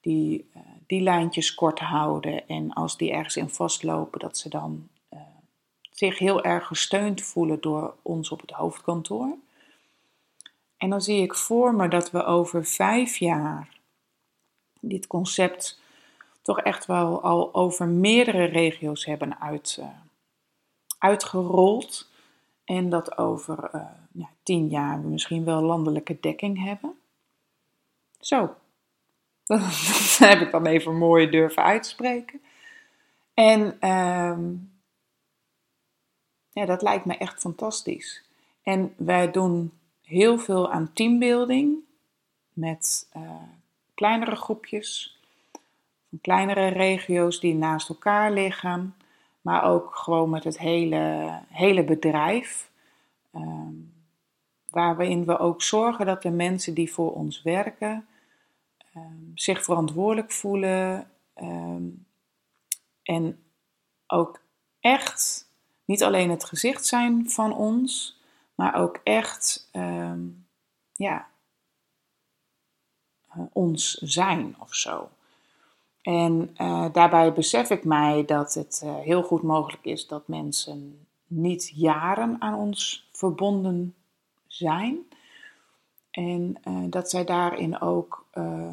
die 0.00 0.50
die 0.88 1.00
lijntjes 1.00 1.54
kort 1.54 1.78
houden 1.78 2.48
en 2.48 2.72
als 2.72 2.96
die 2.96 3.12
ergens 3.12 3.36
in 3.36 3.48
vastlopen, 3.48 4.20
dat 4.20 4.38
ze 4.38 4.48
dan 4.48 4.88
zich 5.98 6.18
heel 6.18 6.42
erg 6.44 6.66
gesteund 6.66 7.22
voelen 7.22 7.60
door 7.60 7.94
ons 8.02 8.30
op 8.30 8.40
het 8.40 8.50
hoofdkantoor. 8.50 9.36
En 10.76 10.90
dan 10.90 11.00
zie 11.00 11.22
ik 11.22 11.34
voor 11.34 11.74
me 11.74 11.88
dat 11.88 12.10
we 12.10 12.24
over 12.24 12.64
vijf 12.64 13.16
jaar 13.16 13.68
dit 14.80 15.06
concept 15.06 15.80
toch 16.42 16.60
echt 16.60 16.86
wel 16.86 17.22
al 17.22 17.54
over 17.54 17.88
meerdere 17.88 18.44
regio's 18.44 19.04
hebben 19.04 19.40
uit, 19.40 19.82
uitgerold. 20.98 22.10
En 22.64 22.88
dat 22.88 23.18
over 23.18 23.70
ja, 24.12 24.28
tien 24.42 24.68
jaar 24.68 24.98
misschien 24.98 25.44
wel 25.44 25.62
landelijke 25.62 26.20
dekking 26.20 26.64
hebben. 26.64 26.98
Zo, 28.20 28.54
dat, 29.46 29.60
heb 30.18 30.40
ik 30.40 30.50
dan 30.50 30.66
even 30.66 30.96
mooi 30.96 31.30
durven 31.30 31.62
uitspreken. 31.62 32.42
En 33.34 33.80
ehm, 33.80 34.54
ja, 36.52 36.64
dat 36.64 36.82
lijkt 36.82 37.04
me 37.04 37.16
echt 37.16 37.40
fantastisch. 37.40 38.24
En 38.62 38.94
wij 38.96 39.30
doen 39.30 39.72
heel 40.02 40.38
veel 40.38 40.70
aan 40.70 40.92
teambuilding 40.92 41.76
met 42.52 43.10
uh, 43.16 43.30
kleinere 43.94 44.36
groepjes, 44.36 45.18
kleinere 46.20 46.66
regio's 46.66 47.40
die 47.40 47.54
naast 47.54 47.88
elkaar 47.88 48.32
liggen, 48.32 48.94
maar 49.40 49.64
ook 49.64 49.96
gewoon 49.96 50.30
met 50.30 50.44
het 50.44 50.58
hele, 50.58 51.30
hele 51.48 51.84
bedrijf. 51.84 52.70
Um, 53.34 53.92
waarin 54.70 55.24
we 55.24 55.38
ook 55.38 55.62
zorgen 55.62 56.06
dat 56.06 56.22
de 56.22 56.30
mensen 56.30 56.74
die 56.74 56.92
voor 56.92 57.12
ons 57.12 57.42
werken 57.42 58.06
um, 58.96 59.32
zich 59.34 59.64
verantwoordelijk 59.64 60.32
voelen 60.32 61.10
um, 61.36 62.06
en 63.02 63.42
ook 64.06 64.40
echt 64.80 65.47
niet 65.88 66.02
alleen 66.02 66.30
het 66.30 66.44
gezicht 66.44 66.86
zijn 66.86 67.30
van 67.30 67.54
ons, 67.54 68.20
maar 68.54 68.74
ook 68.74 69.00
echt 69.04 69.68
um, 69.72 70.46
ja, 70.92 71.28
uh, 73.36 73.42
ons 73.52 73.92
zijn 73.92 74.56
of 74.58 74.74
zo. 74.74 75.10
En 76.02 76.54
uh, 76.56 76.92
daarbij 76.92 77.32
besef 77.32 77.70
ik 77.70 77.84
mij 77.84 78.24
dat 78.24 78.54
het 78.54 78.82
uh, 78.84 78.96
heel 78.96 79.22
goed 79.22 79.42
mogelijk 79.42 79.84
is 79.84 80.06
dat 80.06 80.28
mensen 80.28 81.06
niet 81.26 81.72
jaren 81.74 82.40
aan 82.40 82.54
ons 82.54 83.08
verbonden 83.12 83.94
zijn. 84.46 85.08
En 86.10 86.60
dat 86.90 87.10
zij 87.10 87.24
daarin 87.24 87.80
ook 87.80 88.26
uh, 88.34 88.72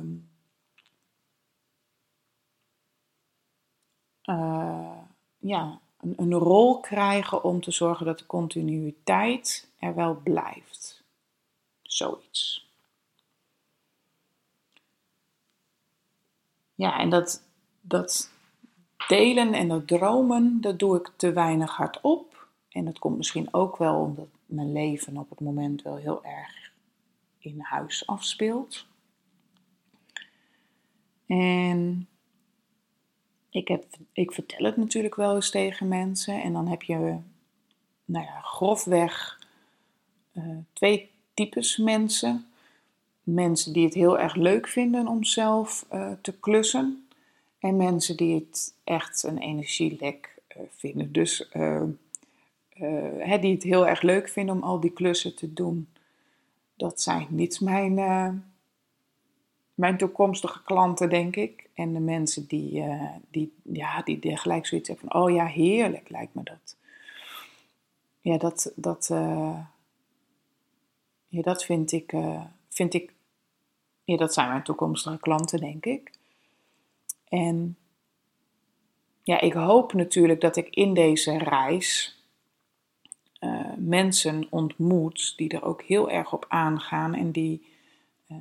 ja, 5.38 5.80
een, 6.18 6.34
rol 6.34 6.80
krijgen 6.80 7.44
om 7.44 7.62
te 7.62 7.72
zorgen 7.72 8.06
dat 8.06 8.20
de 8.20 8.26
continuïteit 8.26 9.68
er 9.80 9.96
wel 9.96 10.16
blijft. 10.24 11.04
Zoiets. 11.82 12.68
Ja, 16.76 17.00
en 17.00 17.10
dat, 17.10 17.44
dat 17.82 18.32
delen 19.08 19.54
en 19.54 19.68
dat 19.68 19.88
dromen, 19.88 20.62
dat 20.62 20.80
doe 20.80 20.98
ik 20.98 21.12
te 21.16 21.32
weinig 21.32 21.76
hardop. 21.76 22.48
En 22.70 22.86
dat 22.86 23.00
komt 23.00 23.18
misschien 23.18 23.54
ook 23.54 23.78
wel 23.78 24.00
omdat 24.00 24.28
mijn 24.46 24.72
leven 24.72 25.18
op 25.18 25.30
het 25.30 25.40
moment 25.40 25.82
wel 25.82 25.96
heel 25.96 26.24
erg 26.24 26.72
in 27.40 27.60
huis 27.60 28.08
afspeelt. 28.08 28.86
En 31.26 32.08
ik, 33.56 33.68
heb, 33.68 33.84
ik 34.12 34.32
vertel 34.32 34.66
het 34.66 34.78
natuurlijk 34.78 35.16
wel 35.16 35.36
eens 35.36 35.50
tegen 35.50 35.88
mensen. 35.88 36.42
En 36.42 36.54
dan 36.54 36.68
heb 36.68 36.82
je, 36.82 37.18
nou 38.06 38.26
ja, 38.26 38.40
grofweg 38.42 39.40
uh, 40.34 40.58
twee 40.74 41.10
types 41.34 41.78
mensen. 41.78 42.46
Mensen 43.24 43.74
die 43.74 43.86
het 43.86 43.94
heel 43.94 44.20
erg 44.20 44.36
leuk 44.36 44.68
vinden 44.68 45.08
om 45.08 45.24
zelf 45.24 45.86
uh, 45.94 46.12
te 46.22 46.40
klussen. 46.40 47.08
En 47.60 47.78
mensen 47.78 48.18
die 48.18 48.36
het 48.36 48.74
echt 48.84 49.24
een 49.24 49.38
energielek 49.38 50.42
uh, 50.50 50.64
vinden. 50.76 51.12
Dus 51.12 51.50
die 53.42 53.54
het 53.54 53.64
heel 53.64 53.88
erg 53.88 54.02
leuk 54.02 54.30
vinden 54.30 54.56
om 54.56 54.64
al 54.64 54.80
die 54.80 54.92
klussen 54.92 55.36
te 55.36 55.54
doen. 55.54 55.88
Dat 56.76 57.02
zijn 57.02 57.28
niet 57.30 57.62
mijn, 57.62 57.94
mijn 59.76 59.98
toekomstige 59.98 60.64
klanten, 60.64 61.10
denk 61.10 61.36
ik. 61.36 61.70
En 61.74 61.94
de 61.94 62.00
mensen 62.00 62.48
die, 62.48 62.74
uh, 62.74 63.10
die, 63.32 63.54
ja, 63.64 64.02
die 64.02 64.38
gelijk 64.38 64.66
zoiets 64.66 64.90
hebben 64.90 65.10
van, 65.10 65.22
oh 65.22 65.32
ja, 65.32 65.46
heerlijk 65.46 66.10
lijkt 66.10 66.34
me 66.34 66.44
dat. 66.44 66.76
Ja, 68.22 68.38
dat, 68.38 68.72
dat, 68.76 69.08
ja, 71.28 71.42
dat 71.42 71.66
vind 71.66 71.92
ik, 71.92 72.14
vind 72.70 72.94
ik, 72.94 73.14
ja, 74.04 74.18
dat 74.18 74.34
zijn 74.34 74.50
mijn 74.50 74.64
toekomstige 74.64 75.20
klanten, 75.20 75.60
denk 75.60 75.86
ik. 75.86 76.12
En 77.30 77.78
ja, 79.24 79.42
ik 79.42 79.54
hoop 79.54 79.94
natuurlijk 79.94 80.42
dat 80.42 80.56
ik 80.56 80.70
in 80.70 80.94
deze 80.94 81.38
reis 81.38 82.20
uh, 83.40 83.74
mensen 83.78 84.48
ontmoet 84.50 85.34
die 85.38 85.50
er 85.50 85.64
ook 85.64 85.82
heel 85.82 86.10
erg 86.10 86.34
op 86.34 86.46
aangaan 86.48 87.14
en 87.14 87.32
die 87.32 87.66
uh, 88.32 88.38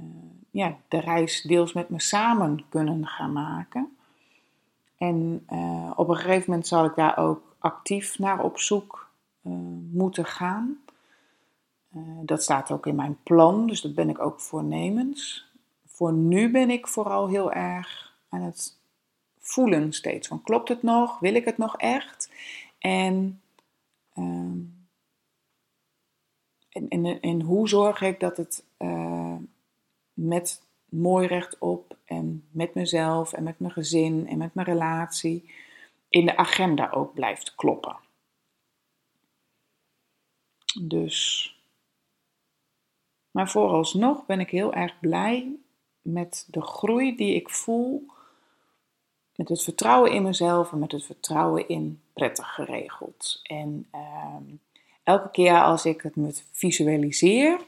ja, 0.54 0.76
de 0.88 1.00
reis 1.00 1.42
deels 1.42 1.72
met 1.72 1.88
me 1.88 2.00
samen 2.00 2.64
kunnen 2.68 3.06
gaan 3.06 3.32
maken. 3.32 3.96
En 4.98 5.46
uh, 5.52 5.90
op 5.96 6.08
een 6.08 6.16
gegeven 6.16 6.44
moment 6.46 6.66
zal 6.66 6.84
ik 6.84 6.94
daar 6.94 7.18
ook 7.18 7.56
actief 7.58 8.18
naar 8.18 8.42
op 8.44 8.58
zoek 8.58 9.10
moeten 9.90 10.24
gaan. 10.24 10.78
dat 12.22 12.42
staat 12.42 12.70
ook 12.70 12.86
in 12.86 12.94
mijn 12.94 13.18
plan, 13.22 13.66
dus 13.66 13.80
dat 13.80 13.94
ben 13.94 14.08
ik 14.08 14.18
ook 14.18 14.40
voornemens. 14.40 15.46
Voor 15.86 16.12
nu 16.12 16.50
ben 16.50 16.70
ik 16.70 16.86
vooral 16.86 17.28
heel 17.28 17.52
erg 17.52 18.14
aan 18.28 18.42
het 18.42 18.78
voelen 19.38 19.92
steeds 19.92 20.28
van 20.28 20.42
klopt 20.42 20.68
het 20.68 20.82
nog, 20.82 21.18
wil 21.18 21.34
ik 21.34 21.44
het 21.44 21.58
nog 21.58 21.76
echt? 21.76 22.30
En 22.78 23.40
ehm, 24.14 24.58
en, 26.74 26.88
en, 26.88 27.20
en 27.20 27.40
hoe 27.40 27.68
zorg 27.68 28.00
ik 28.00 28.20
dat 28.20 28.36
het 28.36 28.64
met 30.14 30.62
mooi 30.88 31.26
rechtop 31.26 31.96
en 32.04 32.48
met 32.50 32.74
mezelf 32.74 33.32
en 33.32 33.42
met 33.42 33.58
mijn 33.58 33.72
gezin 33.72 34.28
en 34.28 34.38
met 34.38 34.54
mijn 34.54 34.66
relatie 34.66 35.50
in 36.08 36.26
de 36.26 36.36
agenda 36.36 36.90
ook 36.90 37.14
blijft 37.14 37.54
kloppen. 37.54 37.96
Dus, 40.82 41.50
maar 43.30 43.50
vooralsnog 43.50 44.26
ben 44.26 44.40
ik 44.40 44.50
heel 44.50 44.74
erg 44.74 45.00
blij 45.00 45.56
met 46.02 46.46
de 46.50 46.62
groei 46.62 47.16
die 47.16 47.34
ik 47.34 47.50
voel, 47.50 48.06
met 49.34 49.48
het 49.48 49.62
vertrouwen 49.62 50.12
in 50.12 50.22
mezelf 50.22 50.72
en 50.72 50.78
met 50.78 50.92
het 50.92 51.04
vertrouwen 51.04 51.68
in 51.68 52.02
prettig 52.12 52.54
geregeld. 52.54 53.40
En 53.42 53.88
uh, 53.94 54.36
elke 55.02 55.30
keer 55.30 55.62
als 55.62 55.84
ik 55.84 56.00
het 56.00 56.16
me 56.16 56.34
visualiseer, 56.52 57.60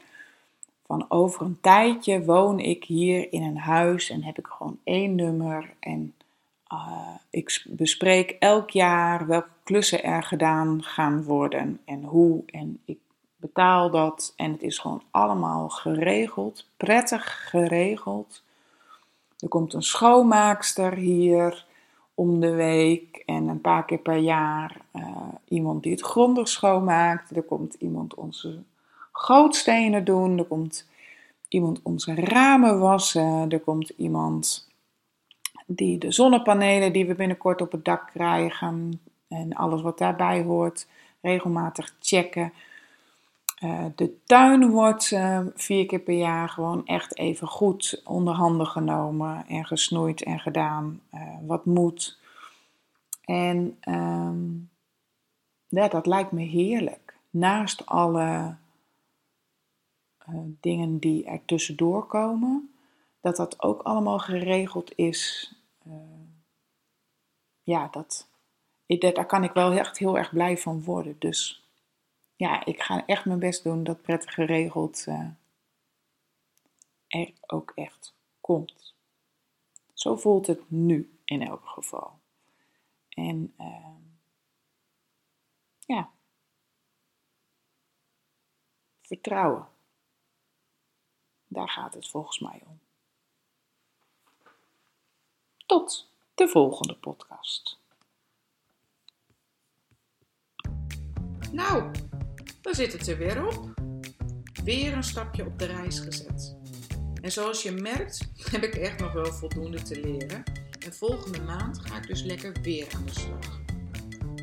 van 0.87 1.05
over 1.09 1.41
een 1.41 1.57
tijdje 1.61 2.25
woon 2.25 2.59
ik 2.59 2.83
hier 2.83 3.33
in 3.33 3.43
een 3.43 3.57
huis 3.57 4.09
en 4.09 4.23
heb 4.23 4.37
ik 4.37 4.47
gewoon 4.47 4.79
één 4.83 5.15
nummer 5.15 5.73
en 5.79 6.13
uh, 6.73 7.15
ik 7.29 7.65
bespreek 7.67 8.35
elk 8.39 8.69
jaar 8.69 9.27
welke 9.27 9.49
klussen 9.63 10.03
er 10.03 10.23
gedaan 10.23 10.83
gaan 10.83 11.23
worden 11.23 11.79
en 11.85 12.03
hoe 12.03 12.43
en 12.45 12.79
ik 12.85 12.97
betaal 13.37 13.89
dat 13.89 14.33
en 14.35 14.51
het 14.51 14.63
is 14.63 14.77
gewoon 14.77 15.03
allemaal 15.11 15.69
geregeld, 15.69 16.65
prettig 16.77 17.49
geregeld. 17.49 18.43
Er 19.39 19.47
komt 19.47 19.73
een 19.73 19.83
schoonmaakster 19.83 20.93
hier 20.93 21.65
om 22.13 22.39
de 22.39 22.51
week 22.51 23.23
en 23.25 23.47
een 23.47 23.61
paar 23.61 23.85
keer 23.85 23.97
per 23.97 24.17
jaar 24.17 24.81
uh, 24.95 25.17
iemand 25.47 25.83
die 25.83 25.91
het 25.91 26.01
grondig 26.01 26.47
schoonmaakt. 26.47 27.35
Er 27.35 27.43
komt 27.43 27.73
iemand 27.73 28.15
onze 28.15 28.63
gootstenen 29.17 30.05
doen. 30.05 30.37
Er 30.37 30.45
komt 30.45 30.87
iemand 31.47 31.79
onze 31.83 32.15
ramen 32.15 32.79
wassen. 32.79 33.49
Er 33.49 33.59
komt 33.59 33.89
iemand 33.89 34.67
die 35.65 35.97
de 35.97 36.11
zonnepanelen 36.11 36.93
die 36.93 37.05
we 37.05 37.15
binnenkort 37.15 37.61
op 37.61 37.71
het 37.71 37.85
dak 37.85 38.09
krijgen 38.13 39.01
en 39.27 39.53
alles 39.53 39.81
wat 39.81 39.97
daarbij 39.97 40.43
hoort 40.43 40.87
regelmatig 41.21 41.95
checken. 41.99 42.53
Uh, 43.63 43.85
de 43.95 44.23
tuin 44.25 44.69
wordt 44.69 45.11
uh, 45.11 45.39
vier 45.55 45.85
keer 45.85 45.99
per 45.99 46.17
jaar 46.17 46.49
gewoon 46.49 46.85
echt 46.85 47.17
even 47.17 47.47
goed 47.47 48.01
onder 48.03 48.33
handen 48.33 48.67
genomen 48.67 49.45
en 49.47 49.65
gesnoeid 49.65 50.23
en 50.23 50.39
gedaan 50.39 51.01
uh, 51.13 51.21
wat 51.47 51.65
moet. 51.65 52.17
En 53.23 53.77
ja, 55.67 55.87
dat 55.87 56.05
lijkt 56.05 56.31
me 56.31 56.41
heerlijk. 56.41 57.17
Naast 57.29 57.85
alle 57.85 58.55
dingen 60.59 60.99
die 60.99 61.25
er 61.25 61.45
tussendoor 61.45 62.07
komen, 62.07 62.73
dat 63.21 63.35
dat 63.35 63.61
ook 63.61 63.81
allemaal 63.81 64.19
geregeld 64.19 64.91
is. 64.95 65.55
ja, 67.63 67.87
dat, 67.87 68.29
daar 68.85 69.25
kan 69.25 69.43
ik 69.43 69.51
wel 69.51 69.71
echt 69.71 69.97
heel 69.97 70.17
erg 70.17 70.29
blij 70.29 70.57
van 70.57 70.83
worden. 70.83 71.15
Dus 71.19 71.67
ja, 72.35 72.65
ik 72.65 72.81
ga 72.81 73.05
echt 73.05 73.25
mijn 73.25 73.39
best 73.39 73.63
doen 73.63 73.83
dat 73.83 74.01
prettig 74.01 74.33
geregeld 74.33 75.05
uh, 75.07 75.29
er 77.07 77.33
ook 77.41 77.71
echt 77.75 78.13
komt. 78.41 78.95
Zo 79.93 80.15
voelt 80.15 80.47
het 80.47 80.69
nu 80.69 81.17
in 81.25 81.41
elk 81.41 81.65
geval. 81.65 82.19
En 83.09 83.53
ja, 85.85 86.09
vertrouwen. 89.01 89.67
Daar 91.47 91.69
gaat 91.69 91.93
het 91.93 92.07
volgens 92.07 92.39
mij 92.39 92.61
om. 92.65 92.79
Tot 95.65 96.09
de 96.35 96.47
volgende 96.47 96.95
podcast. 96.95 97.77
Nou, 101.51 101.91
dan 102.61 102.73
zit 102.73 102.93
het 102.93 103.07
er 103.07 103.17
weer 103.17 103.47
op. 103.47 103.73
Weer 104.63 104.93
een 104.93 105.03
stapje 105.03 105.45
op 105.45 105.59
de 105.59 105.65
reis 105.65 105.99
gezet. 105.99 106.57
En 107.21 107.31
zoals 107.31 107.63
je 107.63 107.71
merkt, 107.71 108.29
heb 108.51 108.63
ik 108.63 108.75
echt 108.75 108.99
nog 108.99 109.13
wel 109.13 109.33
voldoende 109.33 109.81
te 109.81 109.99
leren. 110.01 110.43
En 110.79 110.93
volgende 110.93 111.41
maand 111.41 111.79
ga 111.79 111.97
ik 111.97 112.07
dus 112.07 112.21
lekker 112.21 112.61
weer 112.61 112.87
aan 112.95 113.05
de 113.05 113.11
slag. 113.11 113.59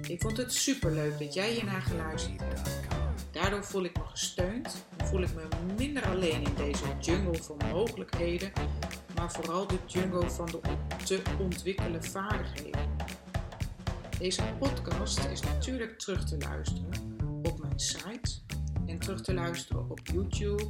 Ik 0.08 0.20
vond 0.20 0.36
het 0.36 0.52
superleuk 0.52 1.18
dat 1.18 1.34
jij 1.34 1.52
hiernaar 1.52 1.82
geluisterd 1.82 2.40
hebt. 2.40 2.93
Daardoor 3.34 3.64
voel 3.64 3.84
ik 3.84 3.96
me 3.96 4.04
gesteund 4.04 4.84
voel 5.04 5.22
ik 5.22 5.34
me 5.34 5.48
minder 5.76 6.06
alleen 6.06 6.42
in 6.42 6.54
deze 6.56 6.84
jungle 7.00 7.42
van 7.42 7.56
mogelijkheden, 7.72 8.52
maar 9.14 9.32
vooral 9.32 9.66
de 9.66 9.78
jungle 9.86 10.30
van 10.30 10.46
de 10.46 10.60
te 11.04 11.22
ontwikkelen 11.38 12.04
vaardigheden. 12.04 12.88
Deze 14.18 14.42
podcast 14.58 15.24
is 15.24 15.40
natuurlijk 15.40 15.98
terug 15.98 16.24
te 16.24 16.38
luisteren 16.38 17.18
op 17.42 17.58
mijn 17.58 17.80
site 17.80 18.30
en 18.86 18.98
terug 18.98 19.20
te 19.20 19.34
luisteren 19.34 19.90
op 19.90 20.00
YouTube, 20.12 20.64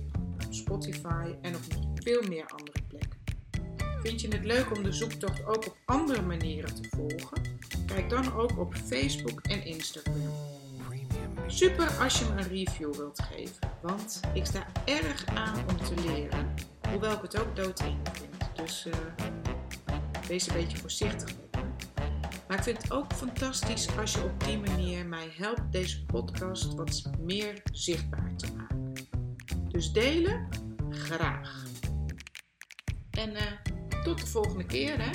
Spotify 0.51 1.35
en 1.43 1.55
op 1.55 1.63
veel 1.95 2.23
meer 2.29 2.47
andere 2.47 2.79
plekken. 2.89 3.19
Vind 4.03 4.21
je 4.21 4.29
het 4.29 4.45
leuk 4.45 4.77
om 4.77 4.83
de 4.83 4.93
zoektocht 4.93 5.45
ook 5.45 5.67
op 5.67 5.77
andere 5.85 6.23
manieren 6.23 6.75
te 6.75 6.89
volgen? 6.91 7.43
Kijk 7.87 8.11
dan 8.11 8.33
ook 8.33 8.59
op 8.59 8.75
Facebook 8.75 9.41
en 9.41 9.65
Instagram. 9.65 10.44
Super 11.55 11.91
als 12.01 12.19
je 12.19 12.25
me 12.25 12.31
een 12.31 12.49
review 12.49 12.95
wilt 12.95 13.23
geven, 13.23 13.71
want 13.83 14.21
ik 14.33 14.47
sta 14.47 14.67
erg 14.85 15.27
aan 15.27 15.59
om 15.69 15.77
te 15.77 15.95
leren, 16.07 16.55
hoewel 16.89 17.13
ik 17.13 17.23
het 17.23 17.41
ook 17.41 17.57
doodeng 17.57 17.99
vind. 18.13 18.57
Dus 18.57 18.87
uh, 18.87 18.95
wees 20.29 20.47
een 20.47 20.55
beetje 20.55 20.77
voorzichtig. 20.77 21.35
Maar 22.49 22.57
ik 22.57 22.63
vind 22.63 22.83
het 22.83 22.93
ook 22.93 23.13
fantastisch 23.13 23.97
als 23.99 24.13
je 24.13 24.23
op 24.23 24.45
die 24.45 24.59
manier 24.59 25.07
mij 25.07 25.33
helpt 25.37 25.73
deze 25.73 26.05
podcast 26.05 26.75
wat 26.75 27.03
meer 27.21 27.63
zichtbaar 27.73 28.37
te 28.37 28.53
maken. 28.57 28.95
Dus 29.69 29.93
delen, 29.93 30.49
graag. 30.91 31.65
En 33.11 33.31
uh, 33.31 34.03
tot 34.05 34.21
de 34.21 34.27
volgende 34.27 34.65
keer 34.65 35.03
hè. 35.03 35.11